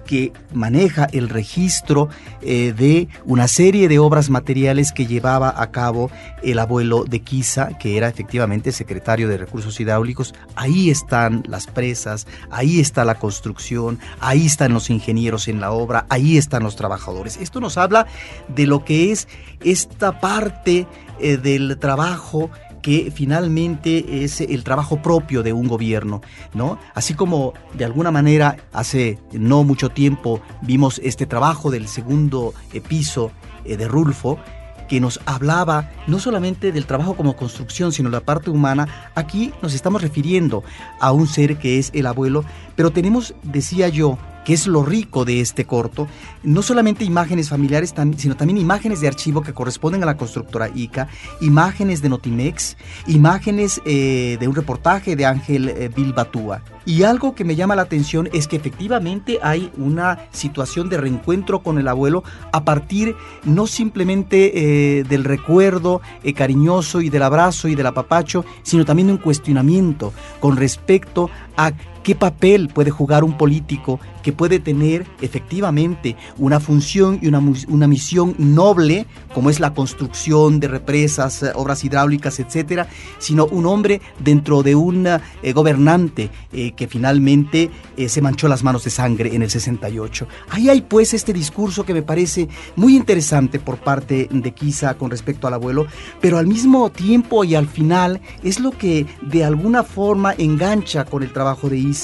que 0.10 0.34
maneja 0.56 1.08
el 1.12 1.30
registro 1.30 2.10
eh, 2.42 2.74
de 2.76 3.10
una 3.26 3.48
serie 3.48 3.88
de 3.88 4.00
obras 4.00 4.32
materiales 4.32 4.92
que 4.92 5.06
llevaba 5.06 5.54
a 5.56 5.70
cabo 5.70 6.10
el 6.42 6.58
abuelo 6.58 7.04
de 7.04 7.20
Quisa, 7.20 7.78
que 7.78 7.96
era 7.96 8.08
efectivamente 8.08 8.72
secretario 8.72 9.28
de 9.28 9.38
Recursos 9.38 9.80
Hidráulicos. 9.80 10.34
Ahí 10.56 10.90
están 10.90 11.44
las 11.48 11.68
presas, 11.68 12.26
ahí 12.50 12.80
está 12.80 13.06
la 13.06 13.20
construcción, 13.20 14.00
ahí 14.20 14.48
están 14.48 14.74
los 14.74 14.90
ingenieros 14.90 15.48
en 15.48 15.62
la 15.62 15.74
obra, 15.74 16.08
ahí 16.10 16.40
están 16.40 16.64
los 16.64 16.76
trabajadores. 16.76 17.38
Esto 17.38 17.60
nos 17.60 17.78
habla 17.78 18.08
de 18.48 18.66
lo 18.66 18.84
que 18.84 19.12
es 19.12 19.28
esta 19.64 20.20
parte 20.20 20.88
eh, 21.20 21.38
del 21.38 21.78
trabajo 21.78 22.50
que 22.82 23.12
finalmente 23.14 24.24
es 24.24 24.42
el 24.42 24.64
trabajo 24.64 25.02
propio 25.02 25.44
de 25.44 25.54
un 25.54 25.68
gobierno, 25.68 26.22
¿no? 26.54 26.80
Así 26.94 27.14
como 27.14 27.54
de 27.74 27.86
alguna 27.86 28.12
manera 28.12 28.58
hace 28.74 29.20
no 29.32 29.64
mucho 29.64 29.90
tiempo 29.90 30.42
vimos 30.62 31.00
este 31.04 31.26
trabajo 31.26 31.72
del 31.72 31.88
segundo 31.88 32.54
eh, 32.74 32.82
piso 32.82 33.32
eh, 33.66 33.78
de 33.78 33.88
Rulfo, 33.88 34.40
que 34.88 35.00
nos 35.00 35.22
hablaba 35.26 35.92
no 36.08 36.20
solamente 36.20 36.72
del 36.72 36.86
trabajo 36.86 37.16
como 37.16 37.36
construcción, 37.36 37.92
sino 37.92 38.10
la 38.10 38.22
parte 38.22 38.50
humana, 38.50 39.12
aquí 39.14 39.54
nos 39.62 39.74
estamos 39.76 40.02
refiriendo 40.02 40.64
a 41.00 41.12
un 41.12 41.28
ser 41.28 41.58
que 41.58 41.78
es 41.78 41.92
el 41.94 42.08
abuelo, 42.08 42.44
pero 42.76 42.92
tenemos, 42.92 43.36
decía 43.44 43.88
yo, 43.88 44.18
que 44.50 44.56
es 44.56 44.66
lo 44.66 44.82
rico 44.82 45.26
de 45.26 45.42
este 45.42 45.66
corto, 45.66 46.08
no 46.42 46.64
solamente 46.64 47.06
imágenes 47.06 47.50
familiares, 47.50 47.94
sino 48.18 48.36
también 48.36 48.58
imágenes 48.58 49.00
de 49.00 49.08
archivo 49.08 49.44
que 49.44 49.54
corresponden 49.54 50.02
a 50.02 50.08
la 50.08 50.18
constructora 50.18 50.72
ICA, 50.74 51.08
imágenes 51.40 52.02
de 52.02 52.10
Notimex, 52.10 52.76
imágenes 53.06 53.80
eh, 53.86 54.38
de 54.40 54.48
un 54.48 54.56
reportaje 54.56 55.16
de 55.16 55.28
Ángel 55.28 55.70
eh, 55.70 55.92
Bilbatúa. 55.96 56.64
Y 56.84 57.04
algo 57.04 57.36
que 57.36 57.44
me 57.44 57.56
llama 57.56 57.76
la 57.76 57.84
atención 57.84 58.28
es 58.34 58.48
que 58.48 58.56
efectivamente 58.56 59.38
hay 59.44 59.72
una 59.78 60.18
situación 60.32 60.90
de 60.90 60.98
reencuentro 60.98 61.62
con 61.62 61.78
el 61.78 61.88
abuelo 61.88 62.24
a 62.52 62.66
partir 62.66 63.16
no 63.44 63.68
simplemente 63.68 64.98
eh, 65.00 65.04
del 65.04 65.26
recuerdo 65.26 66.02
cariñoso 66.36 67.02
y 67.02 67.12
del 67.12 67.22
abrazo 67.22 67.68
y 67.68 67.76
del 67.76 67.86
apapacho, 67.86 68.44
sino 68.64 68.84
también 68.84 69.10
de 69.10 69.14
un 69.14 69.20
cuestionamiento 69.20 70.12
con 70.40 70.58
respecto 70.58 71.30
a 71.56 71.74
¿Qué 72.10 72.16
papel 72.16 72.70
puede 72.70 72.90
jugar 72.90 73.24
un 73.24 73.38
político 73.38 74.00
que 74.24 74.34
puede 74.34 74.60
tener 74.60 75.06
efectivamente 75.22 76.16
una 76.40 76.60
función 76.60 77.20
y 77.22 77.28
una, 77.28 77.40
una, 77.68 77.88
misión 77.88 78.36
noble, 78.38 79.06
como 79.34 79.52
es 79.52 79.60
la 79.60 79.74
construcción 79.76 80.60
de 80.60 80.68
represas, 80.68 81.44
eh, 81.44 81.52
obras 81.56 81.84
hidráulicas, 81.84 82.40
etcétera, 82.40 82.88
sino 83.20 83.46
un 83.46 83.66
hombre 83.66 84.02
dentro 84.20 84.64
de 84.64 84.76
un 84.76 85.06
eh, 85.08 85.54
gobernante 85.54 86.32
eh, 86.52 86.72
que 86.72 86.88
finalmente 86.88 87.70
se 88.08 88.22
manchó 88.22 88.48
las 88.48 88.64
manos 88.64 88.84
de 88.84 88.90
sangre 88.90 89.36
en 89.36 89.44
el 89.44 89.50
68? 89.50 90.28
Ahí 90.50 90.70
hay 90.70 90.82
pues 90.82 91.14
este 91.14 91.32
discurso 91.32 91.86
que 91.86 91.94
me 91.94 92.02
parece 92.02 92.48
muy 92.76 92.96
interesante 92.96 93.60
por 93.60 93.78
parte 93.78 94.28
de 94.32 94.52
Kisa 94.52 94.96
con 94.96 95.12
respecto 95.12 95.48
al 95.48 95.54
abuelo, 95.54 95.86
pero 96.22 96.38
al 96.38 96.48
mismo 96.48 96.90
tiempo 96.90 97.44
y 97.44 97.56
al 97.56 97.68
final 97.68 98.22
es 98.44 98.60
lo 98.60 98.72
que 98.72 99.06
de 99.22 99.44
alguna 99.44 99.84
forma 99.84 100.34
engancha 100.38 101.06
con 101.06 101.24
el 101.24 101.32
trabajo 101.34 101.70
de 101.70 101.78
Isa, 101.78 101.99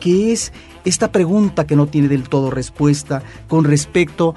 que 0.00 0.32
es 0.32 0.52
esta 0.84 1.12
pregunta 1.12 1.66
que 1.66 1.76
no 1.76 1.86
tiene 1.86 2.08
del 2.08 2.28
todo 2.28 2.50
respuesta 2.50 3.22
con 3.48 3.64
respecto 3.64 4.34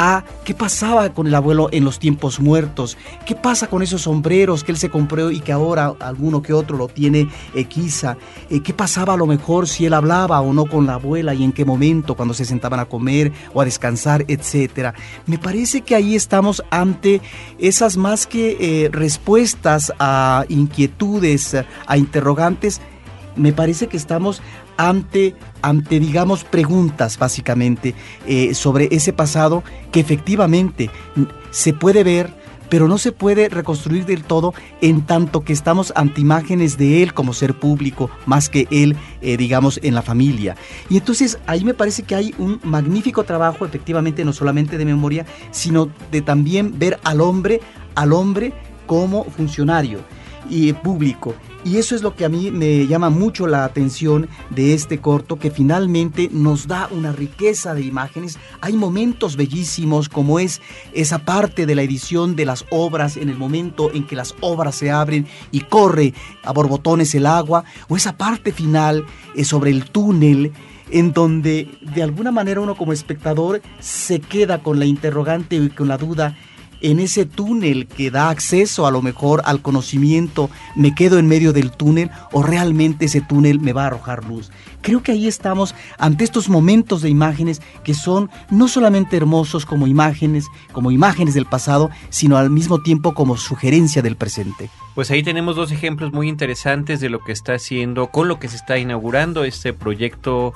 a 0.00 0.22
qué 0.44 0.54
pasaba 0.54 1.12
con 1.12 1.26
el 1.26 1.34
abuelo 1.34 1.70
en 1.72 1.84
los 1.84 1.98
tiempos 1.98 2.38
muertos, 2.38 2.96
qué 3.26 3.34
pasa 3.34 3.66
con 3.66 3.82
esos 3.82 4.02
sombreros 4.02 4.62
que 4.62 4.70
él 4.70 4.78
se 4.78 4.90
compró 4.90 5.32
y 5.32 5.40
que 5.40 5.50
ahora 5.50 5.92
alguno 5.98 6.40
que 6.40 6.52
otro 6.52 6.76
lo 6.76 6.86
tiene 6.86 7.28
equisa, 7.52 8.16
eh, 8.48 8.62
qué 8.62 8.72
pasaba 8.72 9.14
a 9.14 9.16
lo 9.16 9.26
mejor 9.26 9.66
si 9.66 9.86
él 9.86 9.94
hablaba 9.94 10.40
o 10.40 10.52
no 10.52 10.66
con 10.66 10.86
la 10.86 10.94
abuela 10.94 11.34
y 11.34 11.42
en 11.42 11.50
qué 11.50 11.64
momento 11.64 12.14
cuando 12.14 12.32
se 12.32 12.44
sentaban 12.44 12.78
a 12.78 12.84
comer 12.84 13.32
o 13.52 13.60
a 13.60 13.64
descansar, 13.64 14.24
etcétera. 14.28 14.94
Me 15.26 15.36
parece 15.36 15.80
que 15.80 15.96
ahí 15.96 16.14
estamos 16.14 16.62
ante 16.70 17.20
esas 17.58 17.96
más 17.96 18.28
que 18.28 18.56
eh, 18.60 18.90
respuestas 18.92 19.92
a 19.98 20.44
inquietudes, 20.48 21.56
a 21.88 21.96
interrogantes, 21.98 22.80
me 23.38 23.52
parece 23.52 23.86
que 23.86 23.96
estamos 23.96 24.42
ante, 24.76 25.34
ante 25.62 26.00
digamos, 26.00 26.44
preguntas 26.44 27.18
básicamente 27.18 27.94
eh, 28.26 28.54
sobre 28.54 28.88
ese 28.90 29.12
pasado 29.12 29.62
que 29.92 30.00
efectivamente 30.00 30.90
se 31.50 31.72
puede 31.72 32.04
ver, 32.04 32.32
pero 32.68 32.86
no 32.86 32.98
se 32.98 33.12
puede 33.12 33.48
reconstruir 33.48 34.04
del 34.04 34.24
todo 34.24 34.52
en 34.80 35.02
tanto 35.02 35.42
que 35.42 35.52
estamos 35.52 35.92
ante 35.96 36.20
imágenes 36.20 36.76
de 36.76 37.02
él 37.02 37.14
como 37.14 37.32
ser 37.32 37.54
público, 37.54 38.10
más 38.26 38.48
que 38.48 38.68
él, 38.70 38.96
eh, 39.22 39.36
digamos, 39.36 39.80
en 39.82 39.94
la 39.94 40.02
familia. 40.02 40.56
Y 40.90 40.98
entonces 40.98 41.38
ahí 41.46 41.64
me 41.64 41.74
parece 41.74 42.02
que 42.02 42.14
hay 42.14 42.34
un 42.38 42.60
magnífico 42.62 43.24
trabajo, 43.24 43.64
efectivamente, 43.64 44.24
no 44.24 44.32
solamente 44.32 44.76
de 44.76 44.84
memoria, 44.84 45.24
sino 45.50 45.88
de 46.12 46.20
también 46.20 46.78
ver 46.78 46.98
al 47.04 47.20
hombre, 47.20 47.60
al 47.94 48.12
hombre 48.12 48.52
como 48.86 49.24
funcionario 49.24 50.00
y 50.50 50.72
público. 50.72 51.34
Y 51.64 51.78
eso 51.78 51.96
es 51.96 52.02
lo 52.02 52.14
que 52.14 52.24
a 52.24 52.28
mí 52.28 52.50
me 52.50 52.86
llama 52.86 53.10
mucho 53.10 53.46
la 53.46 53.64
atención 53.64 54.28
de 54.50 54.74
este 54.74 55.00
corto, 55.00 55.38
que 55.38 55.50
finalmente 55.50 56.28
nos 56.32 56.68
da 56.68 56.88
una 56.90 57.12
riqueza 57.12 57.74
de 57.74 57.82
imágenes. 57.82 58.38
Hay 58.60 58.74
momentos 58.74 59.36
bellísimos, 59.36 60.08
como 60.08 60.38
es 60.38 60.62
esa 60.92 61.18
parte 61.18 61.66
de 61.66 61.74
la 61.74 61.82
edición 61.82 62.36
de 62.36 62.46
las 62.46 62.64
obras, 62.70 63.16
en 63.16 63.28
el 63.28 63.36
momento 63.36 63.92
en 63.92 64.06
que 64.06 64.16
las 64.16 64.34
obras 64.40 64.76
se 64.76 64.90
abren 64.90 65.26
y 65.50 65.60
corre 65.60 66.14
a 66.44 66.52
borbotones 66.52 67.14
el 67.14 67.26
agua, 67.26 67.64
o 67.88 67.96
esa 67.96 68.16
parte 68.16 68.52
final 68.52 69.04
eh, 69.34 69.44
sobre 69.44 69.70
el 69.70 69.90
túnel 69.90 70.52
en 70.90 71.12
donde 71.12 71.68
de 71.82 72.02
alguna 72.02 72.30
manera 72.30 72.60
uno 72.60 72.74
como 72.74 72.92
espectador 72.92 73.60
se 73.78 74.20
queda 74.20 74.62
con 74.62 74.78
la 74.78 74.86
interrogante 74.86 75.56
y 75.56 75.68
con 75.68 75.88
la 75.88 75.98
duda 75.98 76.36
en 76.80 77.00
ese 77.00 77.24
túnel 77.24 77.86
que 77.86 78.10
da 78.10 78.30
acceso 78.30 78.86
a 78.86 78.90
lo 78.90 79.02
mejor 79.02 79.42
al 79.44 79.62
conocimiento, 79.62 80.50
me 80.74 80.94
quedo 80.94 81.18
en 81.18 81.26
medio 81.26 81.52
del 81.52 81.70
túnel 81.70 82.10
o 82.32 82.42
realmente 82.42 83.06
ese 83.06 83.20
túnel 83.20 83.60
me 83.60 83.72
va 83.72 83.84
a 83.84 83.86
arrojar 83.88 84.24
luz. 84.24 84.50
Creo 84.80 85.02
que 85.02 85.12
ahí 85.12 85.26
estamos 85.26 85.74
ante 85.98 86.24
estos 86.24 86.48
momentos 86.48 87.02
de 87.02 87.10
imágenes 87.10 87.60
que 87.82 87.94
son 87.94 88.30
no 88.50 88.68
solamente 88.68 89.16
hermosos 89.16 89.66
como 89.66 89.86
imágenes, 89.86 90.46
como 90.72 90.90
imágenes 90.90 91.34
del 91.34 91.46
pasado, 91.46 91.90
sino 92.10 92.36
al 92.36 92.50
mismo 92.50 92.80
tiempo 92.80 93.12
como 93.12 93.36
sugerencia 93.36 94.02
del 94.02 94.16
presente. 94.16 94.70
Pues 94.94 95.10
ahí 95.10 95.22
tenemos 95.22 95.56
dos 95.56 95.72
ejemplos 95.72 96.12
muy 96.12 96.28
interesantes 96.28 97.00
de 97.00 97.08
lo 97.08 97.20
que 97.20 97.32
está 97.32 97.54
haciendo, 97.54 98.08
con 98.08 98.28
lo 98.28 98.38
que 98.38 98.48
se 98.48 98.56
está 98.56 98.78
inaugurando 98.78 99.44
este 99.44 99.72
proyecto 99.72 100.54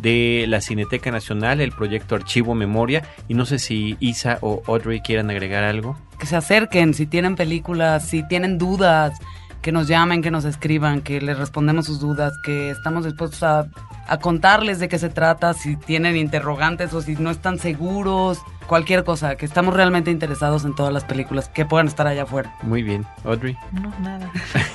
de 0.00 0.46
la 0.48 0.60
Cineteca 0.60 1.10
Nacional, 1.10 1.60
el 1.60 1.72
proyecto 1.72 2.14
Archivo 2.14 2.54
Memoria. 2.54 3.02
Y 3.28 3.34
no 3.34 3.46
sé 3.46 3.58
si 3.58 3.96
Isa 4.00 4.38
o 4.40 4.62
Audrey 4.66 5.00
quieran 5.00 5.30
agregar 5.30 5.64
algo. 5.64 5.96
Que 6.18 6.26
se 6.26 6.36
acerquen, 6.36 6.94
si 6.94 7.06
tienen 7.06 7.36
películas, 7.36 8.06
si 8.06 8.26
tienen 8.28 8.58
dudas, 8.58 9.18
que 9.62 9.72
nos 9.72 9.88
llamen, 9.88 10.20
que 10.20 10.30
nos 10.30 10.44
escriban, 10.44 11.00
que 11.00 11.20
les 11.20 11.38
respondemos 11.38 11.86
sus 11.86 11.98
dudas, 11.98 12.34
que 12.44 12.70
estamos 12.70 13.04
dispuestos 13.04 13.42
a, 13.42 13.66
a 14.06 14.18
contarles 14.18 14.78
de 14.78 14.88
qué 14.88 14.98
se 14.98 15.08
trata, 15.08 15.54
si 15.54 15.76
tienen 15.76 16.16
interrogantes 16.16 16.92
o 16.92 17.00
si 17.00 17.16
no 17.16 17.30
están 17.30 17.58
seguros 17.58 18.42
cualquier 18.66 19.04
cosa, 19.04 19.36
que 19.36 19.46
estamos 19.46 19.74
realmente 19.74 20.10
interesados 20.10 20.64
en 20.64 20.74
todas 20.74 20.92
las 20.92 21.04
películas 21.04 21.48
que 21.48 21.64
puedan 21.64 21.86
estar 21.86 22.06
allá 22.06 22.24
afuera. 22.24 22.54
Muy 22.62 22.82
bien, 22.82 23.06
Audrey. 23.24 23.56
No, 23.72 23.90
nada. 24.00 24.30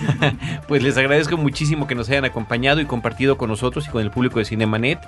pues 0.68 0.82
les 0.84 0.98
agradezco 0.98 1.38
muchísimo 1.38 1.88
que 1.88 1.96
nos 1.96 2.10
hayan 2.10 2.26
acompañado 2.26 2.82
y 2.82 2.86
compartido 2.86 3.38
con 3.38 3.50
nosotros 3.50 3.88
y 3.88 3.92
con 3.92 4.02
el 4.02 4.12
público 4.12 4.40
de 4.40 4.46
Cinemanet 4.46 5.00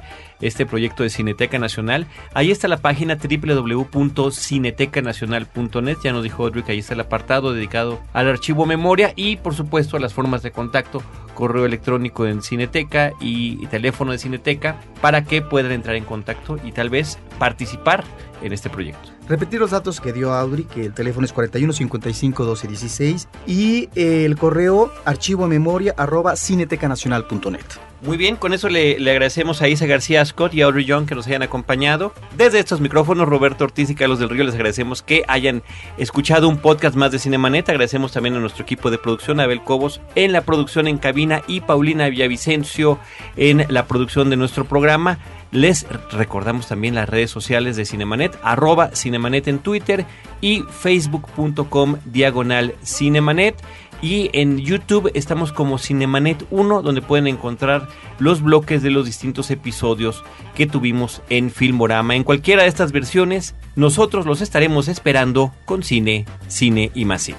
este 0.42 0.66
proyecto 0.66 1.04
de 1.04 1.10
Cineteca 1.10 1.60
Nacional. 1.60 2.08
Ahí 2.34 2.52
está 2.52 2.68
la 2.68 2.78
página 2.78 3.18
www.cinetecanacional.net. 3.18 5.98
Ya 6.04 6.14
nos 6.14 6.24
dijo 6.24 6.44
Audrey 6.44 6.64
que 6.64 6.72
ahí 6.74 6.80
está 6.80 6.96
el 6.96 7.02
apartado 7.02 7.54
dedicado 7.54 8.00
al 8.14 8.28
archivo 8.28 8.66
memoria 8.66 9.14
y 9.16 9.36
por 9.38 9.54
supuesto 9.54 9.98
a 9.98 10.00
las 10.00 10.14
formas 10.14 10.42
de 10.44 10.52
contacto, 10.52 11.02
correo 11.34 11.66
electrónico 11.66 12.26
en 12.26 12.42
Cineteca 12.42 13.12
y 13.20 13.66
teléfono 13.68 14.12
de 14.12 14.18
Cineteca 14.18 14.78
para 15.02 15.24
que 15.24 15.42
puedan 15.42 15.72
entrar 15.72 15.96
en 15.96 16.06
contacto 16.06 16.58
y 16.64 16.72
tal 16.72 16.90
vez 16.90 17.20
participar 17.40 18.04
en 18.42 18.54
este 18.54 18.70
proyecto. 18.70 19.10
Repetir 19.28 19.60
los 19.60 19.72
datos 19.72 20.02
que 20.02 20.14
dio 20.14 20.34
Audrey, 20.34 20.66
que 20.66 20.86
el 20.86 20.94
teléfono 20.94 21.26
es 21.26 21.34
41 21.34 21.74
55 21.74 22.46
12 22.46 22.68
16 22.68 23.28
y 23.48 23.90
el 23.96 24.38
correo 24.38 24.92
archivo 25.06 25.48
memoria 25.48 25.94
arroba 25.98 26.36
cinetecanacional.net. 26.36 27.62
Muy 28.04 28.18
bien, 28.18 28.36
con 28.36 28.52
eso 28.52 28.68
le, 28.68 29.00
le, 29.00 29.12
agradecemos 29.12 29.62
a 29.62 29.68
Isa 29.68 29.86
García 29.86 30.26
Scott 30.26 30.56
y 30.56 30.64
a 30.64 30.66
Audrey 30.66 30.86
Young 30.86 31.06
que 31.06 31.14
nos 31.14 31.28
hayan 31.28 31.44
acompañado. 31.44 32.14
Desde 32.36 32.58
estos 32.58 32.82
micrófonos, 32.82 33.30
Roberto 33.30 33.66
Ortiz 33.66 33.92
y 33.92 33.96
Carlos 33.96 34.18
del 34.18 34.30
Río, 34.30 34.44
les 34.44 34.56
agradecemos 34.56 35.04
que 35.04 35.24
hayan 35.28 35.62
escuchado 35.98 36.50
un 36.50 36.58
podcast 36.58 36.96
más 36.96 37.12
de 37.12 37.20
Cinemanet. 37.20 37.70
Agradecemos 37.70 38.12
también 38.12 38.34
a 38.36 38.40
nuestro 38.40 38.64
equipo 38.64 38.90
de 38.90 38.98
producción, 38.98 39.40
Abel 39.40 39.62
Cobos 39.64 40.02
en 40.16 40.32
la 40.32 40.42
producción 40.42 40.88
en 40.88 40.98
cabina 40.98 41.44
y 41.48 41.62
Paulina 41.62 42.10
Villavicencio 42.10 42.98
en 43.38 43.66
la 43.70 43.86
producción 43.86 44.32
de 44.32 44.36
nuestro 44.36 44.66
programa. 44.66 45.20
Les 45.52 45.86
recordamos 46.12 46.68
también 46.68 46.96
las 46.96 47.10
redes 47.10 47.30
sociales 47.30 47.76
de 47.76 47.86
Cinemanet, 47.86 48.40
arroba 48.42 48.92
Cinemanet 48.96 49.50
en 49.50 49.60
Twitter 49.60 50.06
y 50.40 50.62
facebook.com 50.62 51.98
diagonal 52.06 52.76
Cinemanet. 52.86 53.56
Y 54.02 54.32
en 54.34 54.58
YouTube 54.58 55.12
estamos 55.14 55.52
como 55.52 55.78
Cinemanet 55.78 56.48
1, 56.50 56.82
donde 56.82 57.04
pueden 57.04 57.28
encontrar 57.28 57.88
los 58.18 58.42
bloques 58.42 58.82
de 58.82 58.90
los 58.90 59.06
distintos 59.06 59.52
episodios 59.52 60.24
que 60.56 60.66
tuvimos 60.66 61.22
en 61.30 61.52
Filmorama. 61.52 62.16
En 62.16 62.24
cualquiera 62.24 62.64
de 62.64 62.70
estas 62.70 62.94
versiones, 62.94 63.54
nosotros 63.76 64.26
los 64.26 64.42
estaremos 64.42 64.88
esperando 64.88 65.54
con 65.66 65.84
cine, 65.84 66.26
cine 66.48 66.92
y 66.96 67.06
más 67.06 67.22
cine. 67.24 67.38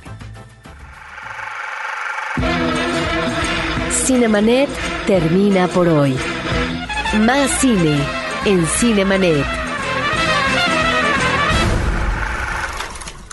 Cinemanet 3.90 4.68
termina 5.06 5.66
por 5.66 5.88
hoy. 5.88 6.14
Más 7.18 7.50
cine 7.60 8.00
en 8.46 8.66
Cinemanet. 8.66 9.44